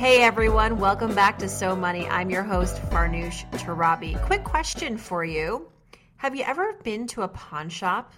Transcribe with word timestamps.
Hey 0.00 0.22
everyone, 0.22 0.78
welcome 0.78 1.14
back 1.14 1.38
to 1.40 1.48
So 1.50 1.76
Money. 1.76 2.08
I'm 2.08 2.30
your 2.30 2.42
host, 2.42 2.76
Farnoosh 2.84 3.44
Torabi. 3.50 4.18
Quick 4.22 4.44
question 4.44 4.96
for 4.96 5.26
you 5.26 5.68
Have 6.16 6.34
you 6.34 6.42
ever 6.44 6.72
been 6.82 7.06
to 7.08 7.20
a 7.20 7.28
pawn 7.28 7.68
shop? 7.68 8.14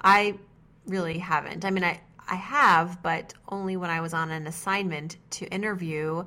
I 0.00 0.36
really 0.88 1.16
haven't. 1.16 1.64
I 1.64 1.70
mean, 1.70 1.84
I, 1.84 2.00
I 2.28 2.34
have, 2.34 3.04
but 3.04 3.32
only 3.50 3.76
when 3.76 3.88
I 3.88 4.00
was 4.00 4.12
on 4.12 4.32
an 4.32 4.48
assignment 4.48 5.18
to 5.30 5.46
interview 5.46 6.24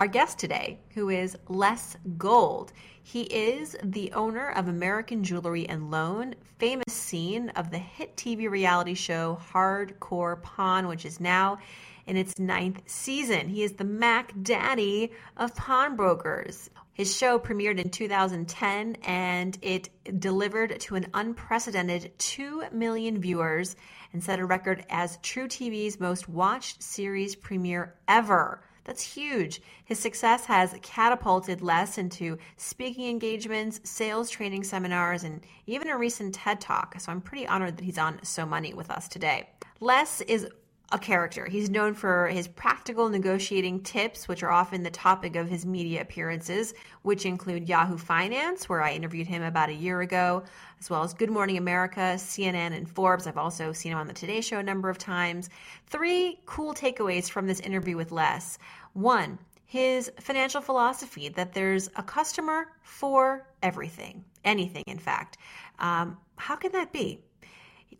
our 0.00 0.08
guest 0.08 0.40
today, 0.40 0.80
who 0.94 1.10
is 1.10 1.38
Les 1.48 1.96
Gold. 2.18 2.72
He 3.04 3.22
is 3.22 3.76
the 3.84 4.10
owner 4.10 4.50
of 4.50 4.66
American 4.66 5.22
Jewelry 5.22 5.68
and 5.68 5.88
Loan, 5.88 6.34
famous 6.58 6.92
scene 6.92 7.50
of 7.50 7.70
the 7.70 7.78
hit 7.78 8.16
TV 8.16 8.50
reality 8.50 8.94
show 8.94 9.38
Hardcore 9.52 10.42
Pawn, 10.42 10.88
which 10.88 11.04
is 11.04 11.20
now 11.20 11.60
in 12.10 12.16
its 12.16 12.40
ninth 12.40 12.82
season. 12.86 13.48
He 13.48 13.62
is 13.62 13.74
the 13.74 13.84
Mac 13.84 14.32
Daddy 14.42 15.12
of 15.36 15.54
pawnbrokers. 15.54 16.68
His 16.92 17.16
show 17.16 17.38
premiered 17.38 17.78
in 17.78 17.88
2010 17.88 18.96
and 19.04 19.56
it 19.62 19.90
delivered 20.18 20.80
to 20.80 20.96
an 20.96 21.06
unprecedented 21.14 22.18
2 22.18 22.64
million 22.72 23.20
viewers 23.20 23.76
and 24.12 24.24
set 24.24 24.40
a 24.40 24.44
record 24.44 24.84
as 24.90 25.18
truTV's 25.18 26.00
most 26.00 26.28
watched 26.28 26.82
series 26.82 27.36
premiere 27.36 27.94
ever. 28.08 28.60
That's 28.82 29.02
huge. 29.02 29.62
His 29.84 30.00
success 30.00 30.46
has 30.46 30.74
catapulted 30.82 31.62
Les 31.62 31.96
into 31.96 32.38
speaking 32.56 33.08
engagements, 33.08 33.80
sales 33.84 34.30
training 34.30 34.64
seminars, 34.64 35.22
and 35.22 35.42
even 35.66 35.88
a 35.88 35.96
recent 35.96 36.34
TED 36.34 36.60
Talk. 36.60 36.96
So 36.98 37.12
I'm 37.12 37.20
pretty 37.20 37.46
honored 37.46 37.76
that 37.76 37.84
he's 37.84 37.98
on 37.98 38.18
So 38.24 38.44
Money 38.44 38.74
with 38.74 38.90
us 38.90 39.06
today. 39.06 39.48
Les 39.78 40.22
is 40.22 40.48
a 40.92 40.98
character. 40.98 41.46
He's 41.46 41.70
known 41.70 41.94
for 41.94 42.26
his 42.28 42.48
practical 42.48 43.08
negotiating 43.08 43.82
tips, 43.82 44.26
which 44.26 44.42
are 44.42 44.50
often 44.50 44.82
the 44.82 44.90
topic 44.90 45.36
of 45.36 45.48
his 45.48 45.64
media 45.64 46.02
appearances, 46.02 46.74
which 47.02 47.24
include 47.24 47.68
Yahoo 47.68 47.96
Finance, 47.96 48.68
where 48.68 48.82
I 48.82 48.92
interviewed 48.92 49.28
him 49.28 49.42
about 49.42 49.68
a 49.68 49.74
year 49.74 50.00
ago, 50.00 50.42
as 50.80 50.90
well 50.90 51.04
as 51.04 51.14
Good 51.14 51.30
Morning 51.30 51.58
America, 51.58 52.14
CNN, 52.16 52.76
and 52.76 52.88
Forbes. 52.88 53.26
I've 53.26 53.38
also 53.38 53.72
seen 53.72 53.92
him 53.92 53.98
on 53.98 54.08
the 54.08 54.12
Today 54.12 54.40
Show 54.40 54.58
a 54.58 54.62
number 54.62 54.90
of 54.90 54.98
times. 54.98 55.48
Three 55.86 56.40
cool 56.46 56.74
takeaways 56.74 57.30
from 57.30 57.46
this 57.46 57.60
interview 57.60 57.96
with 57.96 58.10
Les. 58.10 58.58
One, 58.92 59.38
his 59.66 60.10
financial 60.18 60.60
philosophy 60.60 61.28
that 61.28 61.52
there's 61.52 61.88
a 61.94 62.02
customer 62.02 62.66
for 62.82 63.46
everything, 63.62 64.24
anything, 64.44 64.82
in 64.88 64.98
fact. 64.98 65.38
Um, 65.78 66.18
how 66.36 66.56
can 66.56 66.72
that 66.72 66.92
be? 66.92 67.20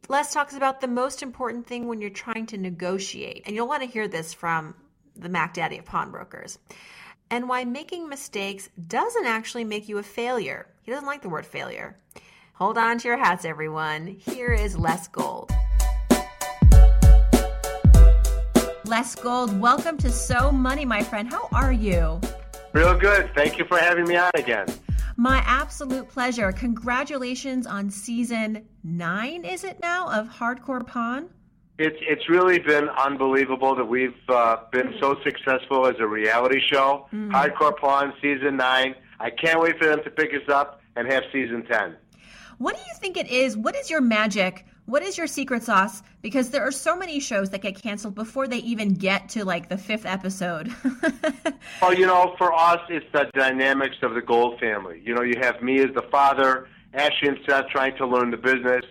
Les 0.08 0.32
talks 0.32 0.54
about 0.54 0.80
the 0.80 0.88
most 0.88 1.22
important 1.22 1.66
thing 1.66 1.86
when 1.86 2.00
you're 2.00 2.10
trying 2.10 2.46
to 2.46 2.58
negotiate, 2.58 3.42
and 3.46 3.54
you'll 3.54 3.68
want 3.68 3.82
to 3.82 3.88
hear 3.88 4.08
this 4.08 4.32
from 4.32 4.74
the 5.16 5.28
Mac 5.28 5.54
Daddy 5.54 5.78
of 5.78 5.84
pawnbrokers, 5.84 6.58
and 7.30 7.48
why 7.48 7.64
making 7.64 8.08
mistakes 8.08 8.68
doesn't 8.88 9.26
actually 9.26 9.64
make 9.64 9.88
you 9.88 9.98
a 9.98 10.02
failure. 10.02 10.68
He 10.82 10.90
doesn't 10.90 11.06
like 11.06 11.22
the 11.22 11.28
word 11.28 11.46
failure. 11.46 11.98
Hold 12.54 12.78
on 12.78 12.98
to 12.98 13.08
your 13.08 13.16
hats, 13.16 13.44
everyone. 13.44 14.06
Here 14.06 14.52
is 14.52 14.76
Les 14.76 15.08
Gold. 15.08 15.50
Les 18.84 19.14
Gold, 19.16 19.60
welcome 19.60 19.96
to 19.98 20.10
So 20.10 20.52
Money, 20.52 20.84
my 20.84 21.02
friend. 21.02 21.28
How 21.28 21.48
are 21.52 21.72
you? 21.72 22.20
Real 22.72 22.98
good. 22.98 23.30
Thank 23.34 23.58
you 23.58 23.64
for 23.64 23.78
having 23.78 24.04
me 24.04 24.16
on 24.16 24.30
again. 24.34 24.66
My 25.20 25.44
absolute 25.44 26.08
pleasure. 26.08 26.50
Congratulations 26.50 27.66
on 27.66 27.90
season 27.90 28.66
nine, 28.82 29.44
is 29.44 29.64
it 29.64 29.78
now, 29.78 30.08
of 30.08 30.28
Hardcore 30.28 30.86
Pawn? 30.86 31.28
It's 31.76 31.98
it's 32.00 32.26
really 32.30 32.58
been 32.58 32.88
unbelievable 32.88 33.76
that 33.76 33.84
we've 33.84 34.14
uh, 34.30 34.56
been 34.72 34.94
so 34.98 35.16
successful 35.22 35.86
as 35.86 35.96
a 35.98 36.06
reality 36.06 36.58
show. 36.72 37.06
Mm. 37.12 37.32
Hardcore 37.32 37.76
Pawn 37.76 38.14
season 38.22 38.56
nine. 38.56 38.94
I 39.18 39.28
can't 39.28 39.60
wait 39.60 39.76
for 39.76 39.88
them 39.88 40.02
to 40.04 40.10
pick 40.10 40.30
us 40.30 40.48
up 40.50 40.80
and 40.96 41.06
have 41.12 41.24
season 41.30 41.66
ten. 41.70 41.96
What 42.56 42.76
do 42.76 42.80
you 42.80 42.94
think 42.98 43.18
it 43.18 43.28
is? 43.30 43.58
What 43.58 43.76
is 43.76 43.90
your 43.90 44.00
magic 44.00 44.64
what 44.90 45.02
is 45.02 45.16
your 45.16 45.28
secret 45.28 45.62
sauce? 45.62 46.02
Because 46.20 46.50
there 46.50 46.66
are 46.66 46.72
so 46.72 46.96
many 46.96 47.20
shows 47.20 47.50
that 47.50 47.62
get 47.62 47.80
canceled 47.80 48.16
before 48.16 48.48
they 48.48 48.58
even 48.58 48.94
get 48.94 49.28
to 49.30 49.44
like 49.44 49.68
the 49.68 49.78
fifth 49.78 50.04
episode. 50.04 50.74
well, 51.80 51.94
you 51.94 52.06
know, 52.06 52.34
for 52.36 52.52
us, 52.52 52.80
it's 52.88 53.06
the 53.12 53.30
dynamics 53.34 53.96
of 54.02 54.14
the 54.14 54.20
Gold 54.20 54.58
family. 54.58 55.00
You 55.04 55.14
know, 55.14 55.22
you 55.22 55.34
have 55.40 55.62
me 55.62 55.78
as 55.78 55.94
the 55.94 56.02
father, 56.10 56.68
Ashley 56.92 57.28
and 57.28 57.38
Seth 57.48 57.68
trying 57.68 57.96
to 57.98 58.06
learn 58.06 58.32
the 58.32 58.36
business. 58.36 58.84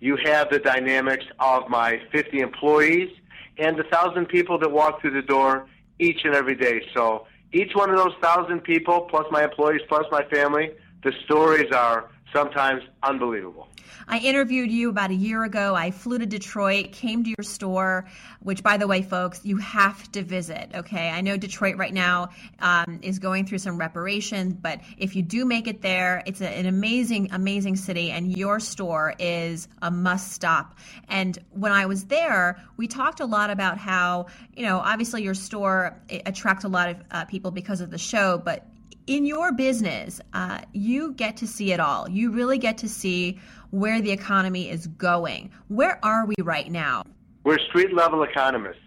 You 0.00 0.16
have 0.24 0.48
the 0.50 0.58
dynamics 0.58 1.26
of 1.38 1.68
my 1.68 2.00
50 2.10 2.40
employees 2.40 3.10
and 3.58 3.78
the 3.78 3.84
thousand 3.84 4.26
people 4.26 4.58
that 4.58 4.70
walk 4.70 5.02
through 5.02 5.12
the 5.12 5.26
door 5.26 5.66
each 5.98 6.24
and 6.24 6.34
every 6.34 6.56
day. 6.56 6.80
So 6.94 7.26
each 7.52 7.74
one 7.74 7.90
of 7.90 7.96
those 7.96 8.14
thousand 8.22 8.60
people, 8.60 9.02
plus 9.02 9.26
my 9.30 9.44
employees, 9.44 9.82
plus 9.88 10.06
my 10.10 10.24
family, 10.24 10.72
the 11.02 11.12
stories 11.24 11.70
are 11.70 12.10
sometimes 12.32 12.82
unbelievable. 13.02 13.68
I 14.06 14.18
interviewed 14.18 14.70
you 14.70 14.90
about 14.90 15.10
a 15.10 15.14
year 15.14 15.44
ago. 15.44 15.74
I 15.74 15.90
flew 15.90 16.18
to 16.18 16.26
Detroit, 16.26 16.92
came 16.92 17.24
to 17.24 17.30
your 17.30 17.42
store, 17.42 18.06
which, 18.40 18.62
by 18.62 18.76
the 18.76 18.86
way, 18.86 19.02
folks, 19.02 19.40
you 19.44 19.56
have 19.58 20.10
to 20.12 20.22
visit. 20.22 20.70
Okay, 20.74 21.08
I 21.08 21.20
know 21.20 21.36
Detroit 21.36 21.76
right 21.76 21.94
now 21.94 22.30
um, 22.60 22.98
is 23.02 23.18
going 23.18 23.46
through 23.46 23.58
some 23.58 23.78
reparations, 23.78 24.54
but 24.54 24.80
if 24.98 25.16
you 25.16 25.22
do 25.22 25.44
make 25.44 25.66
it 25.66 25.80
there, 25.80 26.22
it's 26.26 26.40
a, 26.40 26.48
an 26.48 26.66
amazing, 26.66 27.30
amazing 27.32 27.76
city, 27.76 28.10
and 28.10 28.36
your 28.36 28.60
store 28.60 29.14
is 29.18 29.68
a 29.80 29.90
must 29.90 30.32
stop. 30.32 30.76
And 31.08 31.38
when 31.50 31.72
I 31.72 31.86
was 31.86 32.04
there, 32.04 32.62
we 32.76 32.86
talked 32.88 33.20
a 33.20 33.26
lot 33.26 33.50
about 33.50 33.78
how, 33.78 34.26
you 34.54 34.64
know, 34.64 34.78
obviously 34.78 35.22
your 35.22 35.34
store 35.34 35.98
attracts 36.26 36.64
a 36.64 36.68
lot 36.68 36.90
of 36.90 36.96
uh, 37.10 37.24
people 37.24 37.50
because 37.50 37.80
of 37.80 37.90
the 37.90 37.98
show, 37.98 38.38
but 38.38 38.66
in 39.06 39.26
your 39.26 39.52
business, 39.52 40.20
uh, 40.32 40.60
you 40.72 41.12
get 41.12 41.36
to 41.38 41.46
see 41.46 41.72
it 41.72 41.80
all. 41.80 42.08
You 42.08 42.30
really 42.30 42.58
get 42.58 42.78
to 42.78 42.88
see 42.88 43.38
where 43.70 44.00
the 44.00 44.10
economy 44.10 44.70
is 44.70 44.86
going. 44.86 45.50
Where 45.68 45.98
are 46.04 46.26
we 46.26 46.34
right 46.42 46.70
now? 46.70 47.04
We're 47.44 47.58
street 47.58 47.92
level 47.92 48.22
economists. 48.22 48.80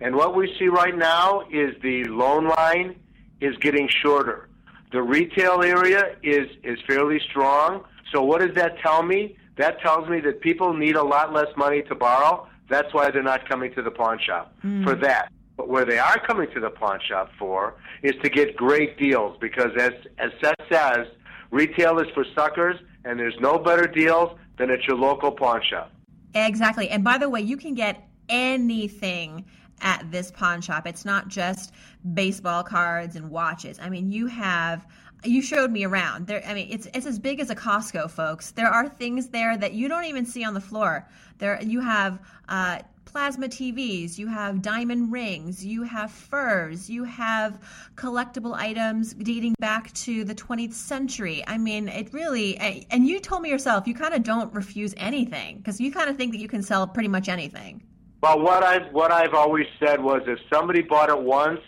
And 0.00 0.14
what 0.14 0.36
we 0.36 0.54
see 0.58 0.68
right 0.68 0.96
now 0.96 1.42
is 1.50 1.74
the 1.82 2.04
loan 2.04 2.48
line 2.48 2.96
is 3.40 3.56
getting 3.58 3.88
shorter. 3.88 4.48
The 4.92 5.02
retail 5.02 5.62
area 5.62 6.16
is, 6.22 6.48
is 6.62 6.78
fairly 6.86 7.20
strong. 7.30 7.84
So, 8.12 8.22
what 8.22 8.40
does 8.40 8.54
that 8.54 8.78
tell 8.78 9.02
me? 9.02 9.36
That 9.56 9.80
tells 9.80 10.08
me 10.08 10.20
that 10.20 10.40
people 10.40 10.74
need 10.74 10.96
a 10.96 11.02
lot 11.02 11.32
less 11.32 11.48
money 11.56 11.82
to 11.82 11.94
borrow. 11.94 12.48
That's 12.68 12.92
why 12.92 13.10
they're 13.10 13.22
not 13.22 13.48
coming 13.48 13.72
to 13.74 13.82
the 13.82 13.90
pawn 13.90 14.18
shop 14.24 14.54
mm. 14.64 14.84
for 14.84 14.94
that. 14.96 15.32
But 15.56 15.68
where 15.68 15.84
they 15.84 15.98
are 15.98 16.18
coming 16.26 16.50
to 16.52 16.60
the 16.60 16.70
pawn 16.70 16.98
shop 17.06 17.30
for 17.38 17.74
is 18.02 18.14
to 18.22 18.28
get 18.28 18.56
great 18.56 18.98
deals 18.98 19.36
because, 19.40 19.70
as, 19.78 19.92
as 20.18 20.30
Seth 20.42 20.54
says, 20.70 21.06
retail 21.50 21.98
is 22.00 22.08
for 22.12 22.24
suckers 22.34 22.76
and 23.04 23.18
there's 23.18 23.38
no 23.40 23.58
better 23.58 23.86
deals 23.86 24.36
than 24.58 24.70
at 24.70 24.82
your 24.86 24.96
local 24.96 25.30
pawn 25.30 25.62
shop. 25.68 25.92
Exactly. 26.34 26.88
And 26.88 27.04
by 27.04 27.18
the 27.18 27.28
way, 27.28 27.40
you 27.40 27.56
can 27.56 27.74
get 27.74 28.08
anything 28.28 29.44
at 29.80 30.10
this 30.10 30.30
pawn 30.30 30.60
shop. 30.60 30.86
It's 30.86 31.04
not 31.04 31.28
just 31.28 31.72
baseball 32.14 32.62
cards 32.62 33.16
and 33.16 33.30
watches. 33.30 33.78
I 33.80 33.88
mean, 33.88 34.10
you 34.10 34.26
have 34.26 34.86
you 35.24 35.40
showed 35.40 35.70
me 35.70 35.84
around. 35.84 36.26
There 36.26 36.42
I 36.46 36.54
mean, 36.54 36.68
it's 36.70 36.86
it's 36.94 37.06
as 37.06 37.18
big 37.18 37.40
as 37.40 37.50
a 37.50 37.54
Costco, 37.54 38.10
folks. 38.10 38.50
There 38.52 38.68
are 38.68 38.88
things 38.88 39.28
there 39.28 39.56
that 39.56 39.72
you 39.72 39.88
don't 39.88 40.04
even 40.04 40.26
see 40.26 40.44
on 40.44 40.54
the 40.54 40.60
floor. 40.60 41.08
There 41.38 41.60
you 41.62 41.80
have 41.80 42.18
uh, 42.48 42.80
plasma 43.04 43.48
TVs, 43.48 44.18
you 44.18 44.26
have 44.26 44.62
diamond 44.62 45.12
rings, 45.12 45.64
you 45.64 45.82
have 45.82 46.10
furs, 46.10 46.88
you 46.90 47.04
have 47.04 47.58
collectible 47.94 48.54
items 48.54 49.14
dating 49.14 49.54
back 49.58 49.92
to 49.92 50.24
the 50.24 50.34
20th 50.34 50.72
century. 50.72 51.42
I 51.46 51.58
mean, 51.58 51.88
it 51.88 52.12
really, 52.12 52.56
and 52.90 53.06
you 53.06 53.20
told 53.20 53.42
me 53.42 53.50
yourself, 53.50 53.86
you 53.86 53.94
kind 53.94 54.14
of 54.14 54.22
don't 54.22 54.52
refuse 54.54 54.94
anything 54.96 55.58
because 55.58 55.80
you 55.80 55.92
kind 55.92 56.10
of 56.10 56.16
think 56.16 56.32
that 56.32 56.38
you 56.38 56.48
can 56.48 56.62
sell 56.62 56.86
pretty 56.86 57.08
much 57.08 57.28
anything. 57.28 57.82
Well, 58.22 58.40
what 58.40 58.62
I've, 58.64 58.92
what 58.92 59.12
I've 59.12 59.34
always 59.34 59.66
said 59.78 60.02
was 60.02 60.22
if 60.26 60.38
somebody 60.52 60.82
bought 60.82 61.10
it 61.10 61.20
once, 61.20 61.60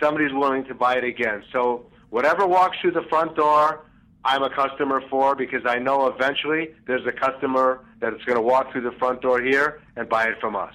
somebody's 0.00 0.32
willing 0.32 0.64
to 0.64 0.74
buy 0.74 0.96
it 0.96 1.04
again. 1.04 1.42
So 1.52 1.86
whatever 2.10 2.46
walks 2.46 2.78
through 2.80 2.92
the 2.92 3.04
front 3.08 3.36
door, 3.36 3.84
I'm 4.24 4.42
a 4.42 4.50
customer 4.50 5.02
for 5.08 5.34
because 5.34 5.62
I 5.64 5.78
know 5.78 6.06
eventually 6.06 6.74
there's 6.86 7.06
a 7.06 7.12
customer 7.12 7.84
that's 8.00 8.22
going 8.24 8.36
to 8.36 8.42
walk 8.42 8.72
through 8.72 8.82
the 8.82 8.92
front 8.98 9.22
door 9.22 9.40
here 9.40 9.80
and 9.96 10.08
buy 10.08 10.24
it 10.24 10.40
from 10.40 10.56
us. 10.56 10.74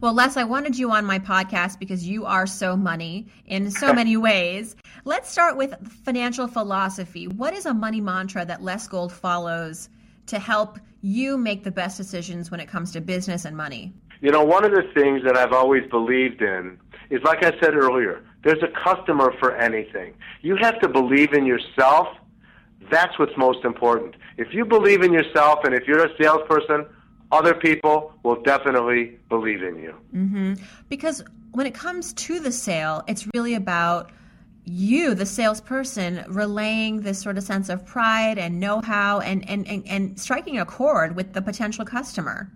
Well, 0.00 0.14
Les, 0.14 0.36
I 0.36 0.44
wanted 0.44 0.78
you 0.78 0.90
on 0.90 1.04
my 1.04 1.18
podcast 1.18 1.78
because 1.78 2.06
you 2.06 2.24
are 2.24 2.46
so 2.46 2.76
money 2.76 3.26
in 3.46 3.70
so 3.70 3.92
many 4.00 4.16
ways. 4.16 4.76
Let's 5.04 5.30
start 5.30 5.56
with 5.56 5.74
financial 6.04 6.46
philosophy. 6.46 7.28
What 7.28 7.54
is 7.54 7.66
a 7.66 7.74
money 7.74 8.00
mantra 8.00 8.44
that 8.44 8.62
Les 8.62 8.86
Gold 8.86 9.12
follows 9.12 9.88
to 10.26 10.38
help 10.38 10.78
you 11.02 11.36
make 11.36 11.64
the 11.64 11.70
best 11.70 11.96
decisions 11.96 12.50
when 12.50 12.60
it 12.60 12.68
comes 12.68 12.92
to 12.92 13.00
business 13.00 13.44
and 13.44 13.56
money? 13.56 13.92
You 14.20 14.30
know, 14.30 14.44
one 14.44 14.64
of 14.64 14.72
the 14.72 14.82
things 14.94 15.22
that 15.24 15.36
I've 15.36 15.52
always 15.52 15.88
believed 15.90 16.42
in 16.42 16.78
is, 17.08 17.22
like 17.22 17.44
I 17.44 17.58
said 17.60 17.74
earlier, 17.74 18.22
there's 18.44 18.62
a 18.62 18.68
customer 18.68 19.34
for 19.38 19.56
anything. 19.56 20.14
You 20.42 20.56
have 20.56 20.78
to 20.80 20.88
believe 20.88 21.32
in 21.32 21.46
yourself. 21.46 22.08
That's 22.90 23.18
what's 23.18 23.36
most 23.36 23.64
important. 23.64 24.14
If 24.36 24.54
you 24.54 24.64
believe 24.64 25.02
in 25.02 25.12
yourself 25.12 25.60
and 25.64 25.74
if 25.74 25.86
you're 25.86 26.04
a 26.04 26.16
salesperson, 26.16 26.86
other 27.32 27.54
people 27.54 28.12
will 28.22 28.42
definitely 28.42 29.18
believe 29.28 29.62
in 29.62 29.76
you. 29.76 29.94
Mm-hmm. 30.14 30.54
Because 30.88 31.22
when 31.52 31.66
it 31.66 31.74
comes 31.74 32.12
to 32.14 32.40
the 32.40 32.52
sale, 32.52 33.04
it's 33.06 33.26
really 33.34 33.54
about 33.54 34.10
you, 34.64 35.14
the 35.14 35.26
salesperson, 35.26 36.24
relaying 36.28 37.00
this 37.02 37.20
sort 37.20 37.38
of 37.38 37.44
sense 37.44 37.68
of 37.68 37.84
pride 37.86 38.38
and 38.38 38.60
know 38.60 38.80
how 38.80 39.20
and, 39.20 39.48
and, 39.48 39.66
and, 39.68 39.86
and 39.86 40.18
striking 40.18 40.58
a 40.58 40.64
chord 40.64 41.16
with 41.16 41.32
the 41.32 41.42
potential 41.42 41.84
customer. 41.84 42.50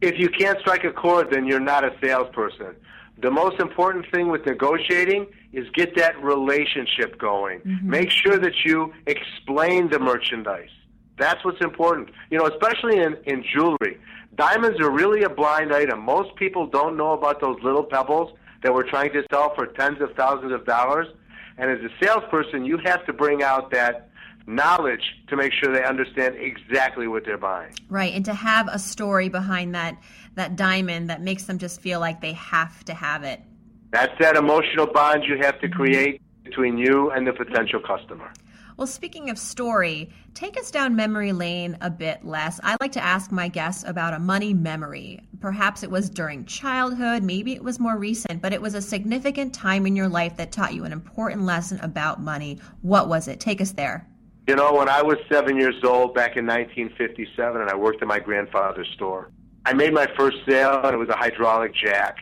If 0.00 0.18
you 0.18 0.28
can't 0.28 0.58
strike 0.60 0.84
a 0.84 0.92
chord, 0.92 1.30
then 1.30 1.46
you're 1.46 1.60
not 1.60 1.84
a 1.84 1.94
salesperson. 2.02 2.76
The 3.18 3.30
most 3.30 3.60
important 3.60 4.06
thing 4.12 4.28
with 4.28 4.44
negotiating 4.44 5.26
is 5.52 5.66
get 5.74 5.96
that 5.96 6.22
relationship 6.22 7.18
going. 7.18 7.60
Mm-hmm. 7.60 7.90
Make 7.90 8.10
sure 8.10 8.38
that 8.38 8.52
you 8.64 8.92
explain 9.06 9.88
the 9.88 9.98
merchandise. 9.98 10.68
That's 11.18 11.42
what's 11.44 11.62
important. 11.62 12.10
You 12.30 12.38
know, 12.38 12.46
especially 12.46 12.98
in, 12.98 13.16
in 13.24 13.42
jewelry. 13.54 13.98
Diamonds 14.34 14.78
are 14.80 14.90
really 14.90 15.22
a 15.22 15.30
blind 15.30 15.72
item. 15.72 16.00
Most 16.00 16.36
people 16.36 16.66
don't 16.66 16.96
know 16.96 17.12
about 17.12 17.40
those 17.40 17.56
little 17.62 17.84
pebbles 17.84 18.36
that 18.62 18.74
we're 18.74 18.88
trying 18.88 19.12
to 19.12 19.22
sell 19.32 19.54
for 19.54 19.66
tens 19.66 20.00
of 20.02 20.12
thousands 20.14 20.52
of 20.52 20.66
dollars. 20.66 21.06
And 21.56 21.70
as 21.70 21.78
a 21.78 22.04
salesperson, 22.04 22.66
you 22.66 22.76
have 22.84 23.06
to 23.06 23.14
bring 23.14 23.42
out 23.42 23.70
that 23.70 24.10
knowledge 24.46 25.02
to 25.28 25.36
make 25.36 25.52
sure 25.52 25.72
they 25.72 25.84
understand 25.84 26.36
exactly 26.36 27.08
what 27.08 27.24
they're 27.24 27.38
buying. 27.38 27.72
Right, 27.88 28.14
and 28.14 28.24
to 28.24 28.34
have 28.34 28.68
a 28.68 28.78
story 28.78 29.28
behind 29.28 29.74
that 29.74 30.00
that 30.34 30.56
diamond 30.56 31.10
that 31.10 31.20
makes 31.22 31.44
them 31.44 31.58
just 31.58 31.80
feel 31.80 31.98
like 32.00 32.20
they 32.20 32.34
have 32.34 32.84
to 32.84 32.94
have 32.94 33.22
it. 33.24 33.40
That's 33.90 34.12
that 34.20 34.36
emotional 34.36 34.86
bond 34.86 35.24
you 35.24 35.38
have 35.38 35.60
to 35.60 35.68
create 35.68 36.20
between 36.44 36.78
you 36.78 37.10
and 37.10 37.26
the 37.26 37.32
potential 37.32 37.80
customer. 37.80 38.30
Well, 38.76 38.86
speaking 38.86 39.30
of 39.30 39.38
story, 39.38 40.10
take 40.34 40.58
us 40.58 40.70
down 40.70 40.94
memory 40.94 41.32
lane 41.32 41.78
a 41.80 41.88
bit 41.88 42.22
Les. 42.26 42.60
I 42.62 42.76
like 42.78 42.92
to 42.92 43.02
ask 43.02 43.32
my 43.32 43.48
guests 43.48 43.84
about 43.86 44.12
a 44.12 44.18
money 44.18 44.52
memory. 44.52 45.20
Perhaps 45.40 45.82
it 45.82 45.90
was 45.90 46.10
during 46.10 46.44
childhood, 46.44 47.22
maybe 47.22 47.54
it 47.54 47.64
was 47.64 47.80
more 47.80 47.96
recent, 47.96 48.42
but 48.42 48.52
it 48.52 48.60
was 48.60 48.74
a 48.74 48.82
significant 48.82 49.54
time 49.54 49.86
in 49.86 49.96
your 49.96 50.10
life 50.10 50.36
that 50.36 50.52
taught 50.52 50.74
you 50.74 50.84
an 50.84 50.92
important 50.92 51.42
lesson 51.44 51.80
about 51.80 52.20
money. 52.20 52.60
What 52.82 53.08
was 53.08 53.28
it? 53.28 53.40
Take 53.40 53.62
us 53.62 53.72
there. 53.72 54.06
You 54.46 54.54
know, 54.54 54.72
when 54.72 54.88
I 54.88 55.02
was 55.02 55.16
seven 55.28 55.56
years 55.58 55.74
old 55.82 56.14
back 56.14 56.36
in 56.36 56.46
1957, 56.46 57.60
and 57.60 57.68
I 57.68 57.74
worked 57.74 58.00
at 58.00 58.06
my 58.06 58.20
grandfather's 58.20 58.86
store, 58.94 59.32
I 59.64 59.72
made 59.72 59.92
my 59.92 60.06
first 60.16 60.36
sale, 60.48 60.82
and 60.84 60.94
it 60.94 60.98
was 60.98 61.08
a 61.08 61.16
hydraulic 61.16 61.74
jack. 61.74 62.18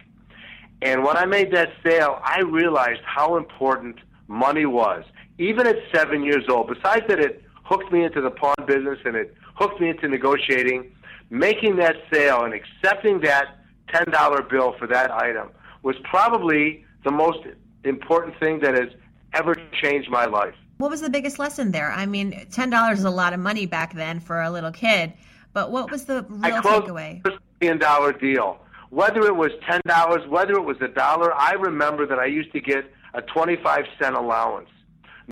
And 0.81 1.05
when 1.05 1.19
I 1.19 1.27
made 1.27 1.53
that 1.53 1.69
sale, 1.85 2.19
I 2.25 2.41
realized 2.41 3.03
how 3.05 3.37
important 3.37 3.97
money 4.27 4.65
was, 4.65 5.05
even 5.37 5.67
at 5.67 5.77
seven 5.95 6.23
years 6.23 6.45
old. 6.49 6.69
Besides 6.69 7.05
that, 7.09 7.21
it 7.21 7.45
hooked 7.63 7.93
me 7.93 8.05
into 8.05 8.23
the 8.23 8.31
pawn 8.31 8.55
business 8.67 8.99
and 9.05 9.17
it 9.17 9.35
hooked 9.57 9.79
me 9.79 9.91
into 9.91 10.09
negotiating. 10.09 10.97
Making 11.29 11.77
that 11.77 11.97
sale 12.11 12.45
and 12.45 12.55
accepting 12.55 13.21
that 13.21 13.59
$10 13.89 14.49
bill 14.49 14.75
for 14.79 14.87
that 14.87 15.11
item 15.11 15.51
was 15.83 15.97
probably 16.05 16.87
the 17.05 17.11
most 17.11 17.41
important 17.85 18.39
thing 18.41 18.61
that 18.61 18.73
has 18.73 18.89
ever 19.35 19.55
changed 19.83 20.09
my 20.09 20.25
life. 20.25 20.55
What 20.79 20.91
was 20.91 21.01
the 21.01 21.11
biggest 21.11 21.39
lesson 21.39 21.71
there? 21.71 21.91
I 21.91 22.07
mean, 22.07 22.33
$10 22.51 22.93
is 22.93 23.05
a 23.05 23.11
lot 23.11 23.33
of 23.33 23.41
money 23.41 23.67
back 23.67 23.95
then 23.95 24.21
for 24.21 24.43
a 24.43 24.51
little 24.51 24.73
kid. 24.73 25.13
But 25.55 25.71
what 25.71 25.91
was 25.91 26.05
the 26.05 26.27
real 26.29 26.55
I 26.57 26.61
closed 26.61 26.87
takeaway? 26.87 27.25
Million 27.61 27.79
dollar 27.79 28.13
deal. 28.13 28.59
Whether 28.91 29.23
it 29.23 29.37
was 29.37 29.53
ten 29.69 29.81
dollars, 29.87 30.29
whether 30.29 30.55
it 30.55 30.65
was 30.65 30.77
a 30.81 30.89
dollar, 30.89 31.33
I 31.33 31.53
remember 31.53 32.07
that 32.07 32.19
I 32.19 32.27
used 32.27 32.53
to 32.53 32.61
get 32.61 32.93
a 33.15 33.23
twenty-five 33.23 33.85
cent 33.99 34.17
allowance. 34.17 34.69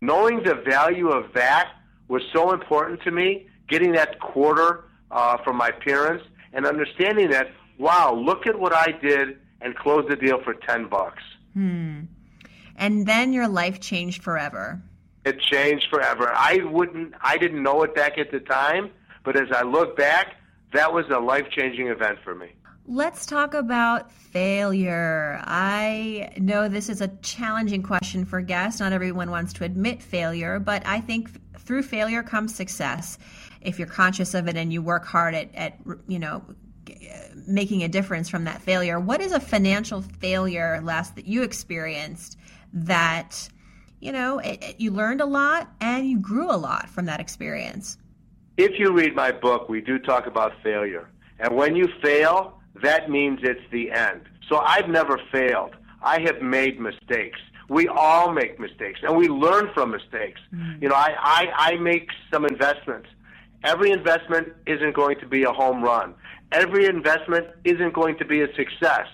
Knowing 0.01 0.43
the 0.45 0.55
value 0.55 1.09
of 1.09 1.33
that 1.35 1.73
was 2.09 2.23
so 2.33 2.53
important 2.53 3.03
to 3.03 3.11
me. 3.11 3.49
Getting 3.69 3.93
that 3.93 4.21
quarter 4.21 4.85
uh, 5.11 5.39
from 5.45 5.57
my 5.57 5.71
parents 5.71 6.25
and 6.53 6.67
understanding 6.67 7.31
that, 7.31 7.49
wow, 7.79 8.15
look 8.15 8.47
at 8.47 8.59
what 8.59 8.75
I 8.75 8.93
did 8.93 9.39
and 9.61 9.75
closed 9.77 10.11
the 10.11 10.17
deal 10.17 10.41
for 10.43 10.55
ten 10.55 10.89
bucks. 10.89 11.23
Hmm. 11.55 12.03
And 12.77 13.07
then 13.07 13.33
your 13.33 13.49
life 13.49 13.81
changed 13.81 14.23
forever. 14.23 14.83
It 15.25 15.41
changed 15.41 15.89
forever. 15.89 16.33
I 16.35 16.59
wouldn't. 16.65 17.15
I 17.21 17.39
didn't 17.39 17.63
know 17.63 17.83
it 17.83 17.95
back 17.95 18.19
at 18.19 18.31
the 18.31 18.41
time 18.41 18.91
but 19.25 19.37
as 19.37 19.49
I 19.53 19.63
look 19.63 19.97
back, 19.97 20.37
that 20.73 20.93
was 20.93 21.07
a 21.11 21.19
life 21.19 21.49
changing 21.51 21.89
event 21.89 22.19
for 22.25 22.35
me. 22.35 22.53
Let's 22.87 23.27
talk 23.27 23.55
about 23.55 24.11
failure. 24.11 25.41
I 25.45 26.33
know 26.37 26.69
this 26.69 26.89
is 26.89 27.01
a 27.01 27.09
challenging 27.23 27.83
question 27.83 28.25
for 28.25 28.41
guests. 28.41 28.81
Not 28.81 28.93
everyone 28.93 29.31
wants 29.31 29.53
to 29.55 29.65
admit 29.65 30.03
failure, 30.03 30.59
but 30.59 30.85
I 30.85 31.01
think 31.01 31.31
through 31.61 31.85
failure 31.85 32.25
comes 32.25 32.55
success. 32.55 33.19
If 33.61 33.79
you're 33.79 33.87
conscious 33.87 34.35
of 34.35 34.49
it 34.49 34.57
and 34.57 34.73
you 34.73 34.83
work 34.83 35.07
hard 35.07 35.35
at, 35.35 35.55
at 35.55 35.79
you 36.09 36.19
know, 36.19 36.43
making 37.47 37.85
a 37.85 37.89
difference 37.89 38.29
from 38.29 38.45
that 38.45 38.61
failure. 38.61 38.99
What 38.99 39.21
is 39.21 39.31
a 39.31 39.39
financial 39.39 40.03
failure 40.03 40.81
Les 40.83 41.11
that 41.11 41.27
you 41.27 41.45
experienced 41.45 42.37
that, 42.73 43.49
you 44.03 44.13
know, 44.13 44.39
it, 44.41 44.63
it, 44.63 44.81
you 44.81 44.91
learned 44.91 45.21
a 45.21 45.27
lot 45.27 45.71
and 45.81 46.09
you 46.09 46.19
grew 46.19 46.51
a 46.51 46.57
lot 46.57 46.89
from 46.89 47.07
that 47.07 47.21
experience? 47.21 47.99
if 48.57 48.79
you 48.79 48.93
read 48.93 49.15
my 49.15 49.33
book, 49.33 49.69
we 49.69 49.81
do 49.81 49.99
talk 49.99 50.27
about 50.27 50.53
failure. 50.63 51.09
And 51.39 51.57
when 51.57 51.75
you 51.75 51.89
fail, 52.03 52.61
that 52.83 53.11
means 53.11 53.41
it's 53.43 53.61
the 53.71 53.91
end. 53.91 54.23
So 54.49 54.59
I've 54.59 54.89
never 54.89 55.21
failed. 55.31 55.75
I 56.03 56.21
have 56.23 56.43
made 56.43 56.81
mistakes. 56.81 57.39
We 57.69 57.89
all 57.89 58.33
make 58.33 58.61
mistakes, 58.61 59.01
and 59.03 59.17
we 59.17 59.29
learn 59.29 59.71
from 59.73 59.93
mistakes. 59.93 60.41
Mm-hmm. 60.53 60.83
You 60.83 60.89
know, 60.91 60.95
I, 60.95 61.15
I, 61.19 61.73
I 61.73 61.77
make 61.79 62.09
some 62.33 62.45
investments. 62.45 63.09
Every 63.65 63.93
investment 63.93 64.49
isn't 64.67 64.95
going 64.95 65.19
to 65.21 65.27
be 65.27 65.45
a 65.45 65.53
home 65.53 65.83
run. 65.83 66.15
Every 66.51 66.85
investment 66.85 67.47
isn't 67.65 67.95
going 67.95 68.19
to 68.19 68.25
be 68.27 68.43
a 68.43 68.49
success. 68.55 69.07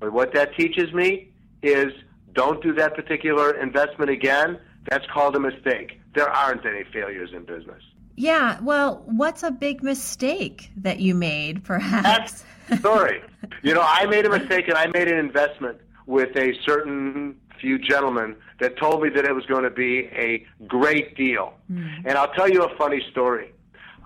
But 0.00 0.12
what 0.12 0.34
that 0.34 0.56
teaches 0.56 0.92
me 0.92 1.28
is 1.62 1.92
don't 2.32 2.62
do 2.62 2.72
that 2.74 2.94
particular 2.94 3.52
investment 3.60 4.10
again. 4.10 4.58
That's 4.90 5.06
called 5.06 5.36
a 5.36 5.40
mistake. 5.40 6.00
There 6.14 6.28
aren't 6.28 6.66
any 6.66 6.84
failures 6.92 7.30
in 7.32 7.44
business. 7.44 7.82
Yeah, 8.16 8.58
well, 8.60 9.02
what's 9.06 9.42
a 9.42 9.50
big 9.50 9.82
mistake 9.82 10.70
that 10.76 11.00
you 11.00 11.14
made, 11.14 11.64
perhaps? 11.64 12.44
Sorry. 12.80 13.22
you 13.62 13.74
know, 13.74 13.82
I 13.82 14.06
made 14.06 14.26
a 14.26 14.30
mistake 14.30 14.68
and 14.68 14.76
I 14.76 14.86
made 14.88 15.08
an 15.08 15.18
investment 15.18 15.78
with 16.06 16.36
a 16.36 16.52
certain 16.64 17.36
few 17.60 17.78
gentlemen 17.78 18.36
that 18.60 18.76
told 18.76 19.02
me 19.02 19.08
that 19.10 19.24
it 19.24 19.34
was 19.34 19.46
going 19.46 19.62
to 19.62 19.70
be 19.70 20.10
a 20.12 20.44
great 20.66 21.16
deal. 21.16 21.54
Mm. 21.70 22.02
And 22.04 22.18
I'll 22.18 22.32
tell 22.32 22.48
you 22.48 22.62
a 22.64 22.76
funny 22.76 23.02
story. 23.10 23.52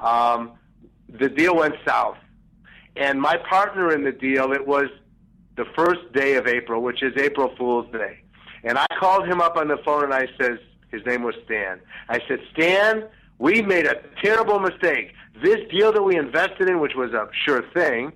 Um, 0.01 0.53
the 1.09 1.29
deal 1.29 1.57
went 1.57 1.75
south. 1.87 2.19
And 2.97 3.21
my 3.21 3.37
partner 3.37 3.93
in 3.93 4.05
the 4.05 4.13
deal, 4.13 4.53
it 4.53 4.67
was 4.67 4.89
the 5.57 5.65
first 5.77 6.13
day 6.13 6.35
of 6.35 6.47
April, 6.47 6.83
which 6.83 7.03
is 7.03 7.13
April 7.17 7.55
Fool's 7.57 7.91
Day. 7.93 8.21
And 8.65 8.79
I 8.79 8.87
called 8.99 9.27
him 9.27 9.41
up 9.41 9.57
on 9.57 9.69
the 9.69 9.79
phone 9.85 10.05
and 10.05 10.15
I 10.15 10.27
says, 10.41 10.59
his 10.91 11.05
name 11.07 11.23
was 11.23 11.35
Stan. 11.45 11.81
I 12.09 12.21
said, 12.29 12.41
Stan, 12.53 13.05
we 13.39 13.63
made 13.63 13.87
a 13.87 13.97
terrible 14.23 14.59
mistake. 14.59 15.13
This 15.43 15.59
deal 15.71 15.93
that 15.93 16.03
we 16.03 16.17
invested 16.17 16.69
in, 16.69 16.81
which 16.81 16.95
was 16.95 17.13
a 17.13 17.29
sure 17.45 17.63
thing, 17.75 18.13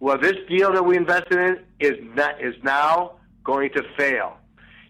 well, 0.00 0.18
this 0.18 0.36
deal 0.48 0.72
that 0.72 0.84
we 0.84 0.96
invested 0.96 1.38
in 1.38 1.58
is 1.80 1.98
not, 2.14 2.40
is 2.40 2.54
now 2.62 3.12
going 3.44 3.70
to 3.72 3.82
fail. 3.96 4.36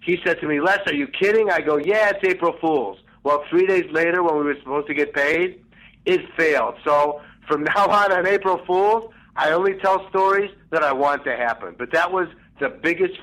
He 0.02 0.18
said 0.24 0.40
to 0.40 0.46
me, 0.46 0.60
Les, 0.60 0.80
are 0.86 0.94
you 0.94 1.06
kidding? 1.06 1.50
I 1.50 1.60
go, 1.60 1.76
yeah, 1.76 2.10
it's 2.10 2.24
April 2.24 2.54
Fool's. 2.60 2.98
Well, 3.22 3.44
three 3.48 3.66
days 3.66 3.86
later, 3.90 4.22
when 4.22 4.36
we 4.36 4.42
were 4.44 4.56
supposed 4.58 4.86
to 4.88 4.94
get 4.94 5.14
paid, 5.14 5.62
it 6.04 6.20
failed. 6.36 6.76
So 6.84 7.22
from 7.48 7.64
now 7.76 7.86
on, 7.86 8.12
on 8.12 8.26
April 8.26 8.60
Fool's, 8.66 9.12
I 9.36 9.50
only 9.52 9.74
tell 9.74 10.08
stories 10.08 10.50
that 10.70 10.82
I 10.82 10.92
want 10.92 11.24
to 11.24 11.36
happen. 11.36 11.74
But 11.78 11.92
that 11.92 12.12
was 12.12 12.28
the 12.60 12.68
biggest 12.68 13.14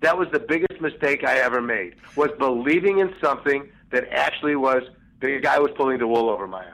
that 0.00 0.16
was 0.16 0.28
the 0.30 0.40
biggest 0.40 0.80
mistake 0.80 1.24
I 1.24 1.38
ever 1.38 1.62
made 1.62 1.94
was 2.16 2.30
believing 2.38 2.98
in 2.98 3.14
something 3.20 3.68
that 3.90 4.04
actually 4.10 4.54
was 4.54 4.82
the 5.20 5.40
guy 5.40 5.58
was 5.58 5.70
pulling 5.76 5.98
the 5.98 6.06
wool 6.06 6.28
over 6.28 6.46
my 6.46 6.60
eyes. 6.60 6.72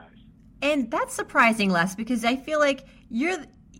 And 0.60 0.90
that's 0.90 1.14
surprising, 1.14 1.70
Les, 1.70 1.94
because 1.94 2.24
I 2.24 2.36
feel 2.36 2.58
like 2.58 2.84
you're 3.10 3.38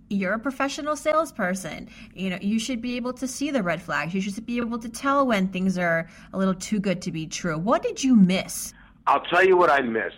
you're 0.08 0.34
a 0.34 0.38
professional 0.38 0.94
salesperson. 0.94 1.88
You 2.14 2.30
know, 2.30 2.38
you 2.40 2.58
should 2.58 2.82
be 2.82 2.96
able 2.96 3.14
to 3.14 3.26
see 3.26 3.50
the 3.50 3.62
red 3.62 3.80
flags. 3.80 4.14
You 4.14 4.20
should 4.20 4.44
be 4.44 4.58
able 4.58 4.78
to 4.78 4.88
tell 4.88 5.26
when 5.26 5.48
things 5.48 5.78
are 5.78 6.08
a 6.32 6.38
little 6.38 6.54
too 6.54 6.80
good 6.80 7.00
to 7.02 7.12
be 7.12 7.26
true. 7.26 7.58
What 7.58 7.82
did 7.82 8.04
you 8.04 8.14
miss? 8.14 8.74
I'll 9.06 9.22
tell 9.22 9.44
you 9.44 9.56
what 9.56 9.70
I 9.70 9.80
missed. 9.80 10.16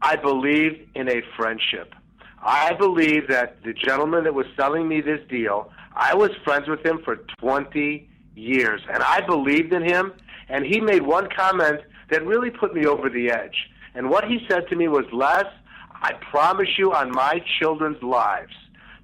I 0.00 0.16
believed 0.16 0.88
in 0.94 1.08
a 1.08 1.20
friendship. 1.36 1.94
I 2.42 2.72
believe 2.74 3.28
that 3.28 3.62
the 3.64 3.72
gentleman 3.72 4.24
that 4.24 4.34
was 4.34 4.46
selling 4.56 4.88
me 4.88 5.00
this 5.00 5.20
deal, 5.28 5.70
I 5.94 6.14
was 6.14 6.30
friends 6.44 6.68
with 6.68 6.84
him 6.84 7.00
for 7.04 7.16
20 7.40 8.08
years, 8.34 8.80
and 8.92 9.02
I 9.02 9.20
believed 9.20 9.72
in 9.72 9.82
him. 9.82 10.12
And 10.48 10.64
he 10.64 10.80
made 10.80 11.02
one 11.02 11.28
comment 11.36 11.80
that 12.10 12.24
really 12.24 12.50
put 12.50 12.74
me 12.74 12.86
over 12.86 13.10
the 13.10 13.30
edge. 13.30 13.68
And 13.94 14.08
what 14.08 14.24
he 14.24 14.38
said 14.48 14.66
to 14.68 14.76
me 14.76 14.88
was, 14.88 15.04
Les, 15.12 15.44
I 15.90 16.12
promise 16.30 16.68
you 16.78 16.92
on 16.92 17.10
my 17.10 17.42
children's 17.58 18.02
lives 18.02 18.54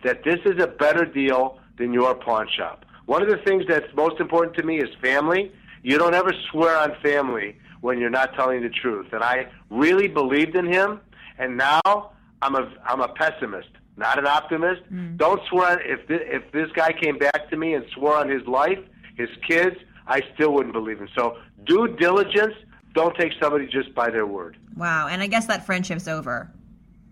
that 0.05 0.25
this 0.25 0.39
is 0.47 0.63
a 0.63 0.67
better 0.67 1.05
deal 1.05 1.59
than 1.77 1.93
your 1.93 2.15
pawn 2.15 2.49
shop. 2.57 2.85
One 3.07 3.23
of 3.23 3.29
the 3.29 3.39
things 3.45 3.65
that's 3.69 3.93
most 3.95 4.21
important 4.21 4.57
to 4.57 4.63
me 4.63 4.79
is 4.79 4.89
family. 5.03 5.53
You 5.83 5.99
don't 5.99 6.15
ever 6.15 6.33
swear 6.51 6.79
on 6.79 6.95
family 7.03 7.59
when 7.81 7.99
you're 7.99 8.11
not 8.11 8.35
telling 8.35 8.63
the 8.63 8.71
truth. 8.71 9.09
And 9.13 9.23
I 9.23 9.49
really 9.69 10.09
believed 10.09 10.57
in 10.57 10.73
him, 10.73 11.01
and 11.39 11.59
now 11.59 12.13
I'm 12.45 12.55
a 12.55 12.71
I'm 12.87 13.01
a 13.01 13.09
pessimist, 13.09 13.71
not 13.97 14.19
an 14.19 14.27
optimist. 14.27 14.83
Mm. 14.93 15.17
Don't 15.17 15.41
swear 15.49 15.81
if 15.81 16.07
this, 16.07 16.21
if 16.25 16.53
this 16.53 16.71
guy 16.73 16.93
came 16.93 17.17
back 17.17 17.49
to 17.51 17.57
me 17.57 17.75
and 17.75 17.85
swore 17.95 18.17
on 18.17 18.29
his 18.29 18.47
life, 18.47 18.79
his 19.17 19.31
kids, 19.49 19.77
I 20.07 20.21
still 20.35 20.53
wouldn't 20.53 20.75
believe 20.75 20.99
him. 20.99 21.09
So 21.17 21.39
due 21.65 21.89
diligence. 21.97 22.55
Don't 22.95 23.17
take 23.17 23.33
somebody 23.43 23.67
just 23.67 23.93
by 23.93 24.09
their 24.09 24.25
word. 24.25 24.57
Wow, 24.77 25.09
and 25.09 25.21
I 25.21 25.27
guess 25.27 25.47
that 25.47 25.67
friendship's 25.67 26.07
over. 26.07 26.49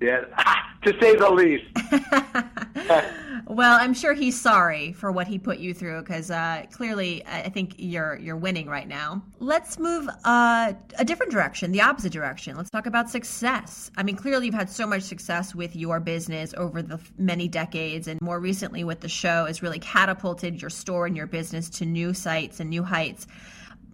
Yeah, 0.02 0.25
to 0.82 1.00
say 1.00 1.14
the 1.14 1.30
least. 1.30 1.64
well, 3.47 3.78
I'm 3.80 3.94
sure 3.94 4.14
he's 4.14 4.40
sorry 4.40 4.92
for 4.92 5.12
what 5.12 5.28
he 5.28 5.38
put 5.38 5.59
you 5.59 5.73
through 5.73 6.00
because 6.00 6.28
uh, 6.28 6.64
clearly, 6.73 7.25
I 7.25 7.50
think 7.50 7.75
you're 7.78 8.18
you're 8.18 8.37
winning 8.37 8.66
right 8.66 8.88
now. 8.88 9.23
Let's 9.38 9.78
move 9.78 10.09
uh, 10.25 10.73
a 10.99 11.04
different 11.04 11.30
direction, 11.30 11.71
the 11.71 11.82
opposite 11.82 12.12
direction. 12.12 12.56
Let's 12.56 12.71
talk 12.71 12.87
about 12.87 13.11
success. 13.11 13.92
I 13.97 14.02
mean, 14.02 14.16
clearly, 14.16 14.47
you've 14.47 14.54
had 14.56 14.71
so 14.71 14.88
much 14.88 15.02
success 15.02 15.54
with 15.54 15.76
your 15.76 16.00
business 16.00 16.52
over 16.56 16.82
the 16.82 16.99
many 17.16 17.47
decades, 17.47 18.09
and 18.09 18.21
more 18.21 18.40
recently 18.40 18.82
with 18.82 19.00
the 19.00 19.09
show, 19.09 19.47
has 19.47 19.62
really 19.62 19.78
catapulted 19.78 20.61
your 20.61 20.71
store 20.71 21.06
and 21.06 21.16
your 21.16 21.28
business 21.28 21.68
to 21.71 21.87
new 21.87 22.12
sites 22.12 22.59
and 22.59 22.71
new 22.71 22.82
heights 22.82 23.28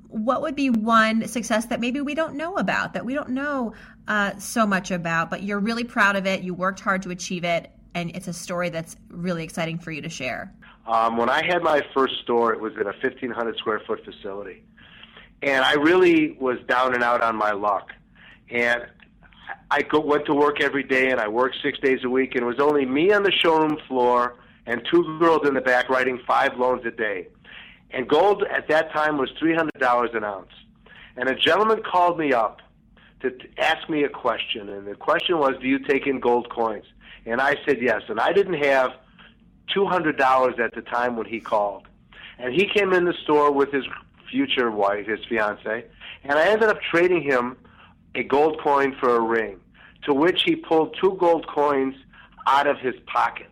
what 0.09 0.41
would 0.41 0.57
be 0.57 0.71
one 0.71 1.29
success 1.29 1.67
that 1.67 1.81
maybe 1.81 2.01
we 2.01 2.15
don't 2.15 2.35
know 2.35 2.57
about, 2.57 2.95
that 2.95 3.05
we 3.05 3.15
don't 3.15 3.29
know 3.29 3.75
uh, 4.09 4.37
so 4.39 4.67
much 4.67 4.91
about, 4.91 5.31
but 5.31 5.43
you're 5.43 5.61
really 5.61 5.85
proud 5.85 6.17
of 6.17 6.27
it, 6.27 6.43
you 6.43 6.55
worked 6.55 6.81
hard 6.81 7.03
to 7.03 7.11
achieve 7.11 7.45
it, 7.45 7.71
and 7.95 8.11
it's 8.17 8.27
a 8.27 8.33
story 8.33 8.71
that's 8.71 8.97
really 9.11 9.45
exciting 9.45 9.79
for 9.79 9.93
you 9.93 10.03
to 10.03 10.09
share? 10.09 10.53
Um, 10.87 11.19
when 11.19 11.29
I 11.29 11.45
had 11.47 11.63
my 11.63 11.83
first 11.95 12.15
store, 12.23 12.53
it 12.55 12.61
was 12.61 12.73
in 12.75 12.83
a 12.83 12.97
1,500 13.03 13.57
square 13.59 13.81
foot 13.87 14.05
facility. 14.05 14.65
And 15.43 15.65
I 15.65 15.75
really 15.75 16.33
was 16.41 16.59
down 16.67 16.95
and 16.95 17.05
out 17.05 17.23
on 17.23 17.37
my 17.37 17.53
luck. 17.53 17.93
And 18.51 18.87
I 19.71 19.83
go, 19.83 20.01
went 20.01 20.25
to 20.27 20.35
work 20.35 20.63
every 20.63 20.83
day, 20.83 21.11
and 21.11 21.21
I 21.21 21.29
worked 21.29 21.57
six 21.63 21.79
days 21.79 22.01
a 22.05 22.09
week, 22.09 22.35
and 22.35 22.43
it 22.43 22.47
was 22.47 22.59
only 22.59 22.87
me 22.87 23.13
on 23.13 23.23
the 23.23 23.31
showroom 23.31 23.77
floor 23.87 24.37
and 24.67 24.83
two 24.91 25.19
girls 25.19 25.47
in 25.47 25.55
the 25.55 25.61
back 25.61 25.91
writing 25.91 26.19
five 26.27 26.57
loans 26.57 26.85
a 26.87 26.91
day. 26.91 27.29
And 27.91 28.09
gold 28.09 28.45
at 28.51 28.69
that 28.69 28.91
time 28.93 29.19
was 29.19 29.31
$300 29.41 30.17
an 30.17 30.25
ounce. 30.25 30.51
And 31.17 31.29
a 31.29 31.35
gentleman 31.35 31.83
called 31.83 32.19
me 32.19 32.33
up 32.33 32.61
to 33.21 33.37
ask 33.59 33.89
me 33.89 34.05
a 34.05 34.09
question. 34.09 34.69
And 34.69 34.87
the 34.87 34.95
question 34.95 35.39
was, 35.39 35.55
Do 35.61 35.67
you 35.67 35.79
take 35.79 36.07
in 36.07 36.21
gold 36.21 36.51
coins? 36.51 36.85
And 37.27 37.41
I 37.41 37.57
said 37.67 37.79
yes. 37.81 38.03
And 38.09 38.21
I 38.21 38.33
didn't 38.33 38.63
have 38.63 38.93
$200 39.75 40.59
at 40.59 40.75
the 40.75 40.83
time 40.83 41.17
when 41.17 41.27
he 41.27 41.41
called. 41.41 41.87
And 42.39 42.55
he 42.55 42.67
came 42.67 42.93
in 42.93 43.05
the 43.05 43.15
store 43.25 43.53
with 43.53 43.73
his 43.73 43.85
future 44.31 44.71
wife, 44.71 45.07
his 45.07 45.21
fiance, 45.29 45.85
and 46.25 46.33
I 46.39 46.49
ended 46.49 46.69
up 46.69 46.81
trading 46.83 47.23
him 47.23 47.57
a 48.15 48.23
gold 48.23 48.61
coin 48.63 48.95
for 48.99 49.17
a 49.17 49.21
ring, 49.21 49.61
to 50.05 50.15
which 50.15 50.43
he 50.45 50.57
pulled 50.57 50.97
two 51.01 51.17
gold 51.19 51.47
coins 51.47 51.95
out 52.47 52.67
of 52.67 52.79
his 52.79 52.95
pocket. 53.07 53.49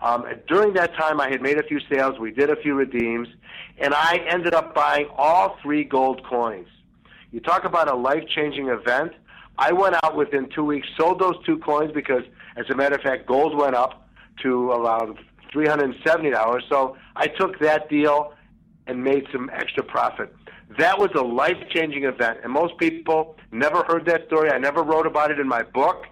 Um, 0.00 0.26
during 0.46 0.74
that 0.74 0.94
time, 0.94 1.20
I 1.20 1.28
had 1.28 1.42
made 1.42 1.58
a 1.58 1.62
few 1.62 1.80
sales. 1.90 2.18
We 2.18 2.30
did 2.30 2.50
a 2.50 2.56
few 2.56 2.74
redeems, 2.74 3.28
and 3.78 3.94
I 3.94 4.24
ended 4.28 4.54
up 4.54 4.74
buying 4.74 5.08
all 5.16 5.58
three 5.62 5.84
gold 5.84 6.24
coins. 6.24 6.68
You 7.32 7.40
talk 7.40 7.64
about 7.64 7.88
a 7.88 7.94
life-changing 7.94 8.68
event. 8.68 9.12
I 9.58 9.72
went 9.72 9.96
out 10.02 10.16
within 10.16 10.48
two 10.54 10.64
weeks, 10.64 10.86
sold 10.96 11.20
those 11.20 11.34
two 11.44 11.58
coins 11.58 11.92
because, 11.92 12.22
as 12.56 12.66
a 12.70 12.74
matter 12.74 12.94
of 12.94 13.02
fact, 13.02 13.26
gold 13.26 13.56
went 13.56 13.74
up 13.74 14.08
to 14.42 14.70
around 14.70 15.18
$370. 15.54 16.60
So 16.68 16.96
I 17.16 17.26
took 17.26 17.58
that 17.58 17.88
deal 17.90 18.32
and 18.86 19.02
made 19.02 19.26
some 19.32 19.50
extra 19.52 19.82
profit. 19.82 20.34
That 20.78 20.98
was 20.98 21.10
a 21.14 21.22
life-changing 21.22 22.04
event, 22.04 22.38
and 22.42 22.52
most 22.52 22.76
people 22.78 23.36
never 23.50 23.82
heard 23.84 24.04
that 24.06 24.26
story. 24.26 24.50
I 24.50 24.58
never 24.58 24.82
wrote 24.82 25.06
about 25.06 25.30
it 25.30 25.40
in 25.40 25.48
my 25.48 25.62
book, 25.62 26.04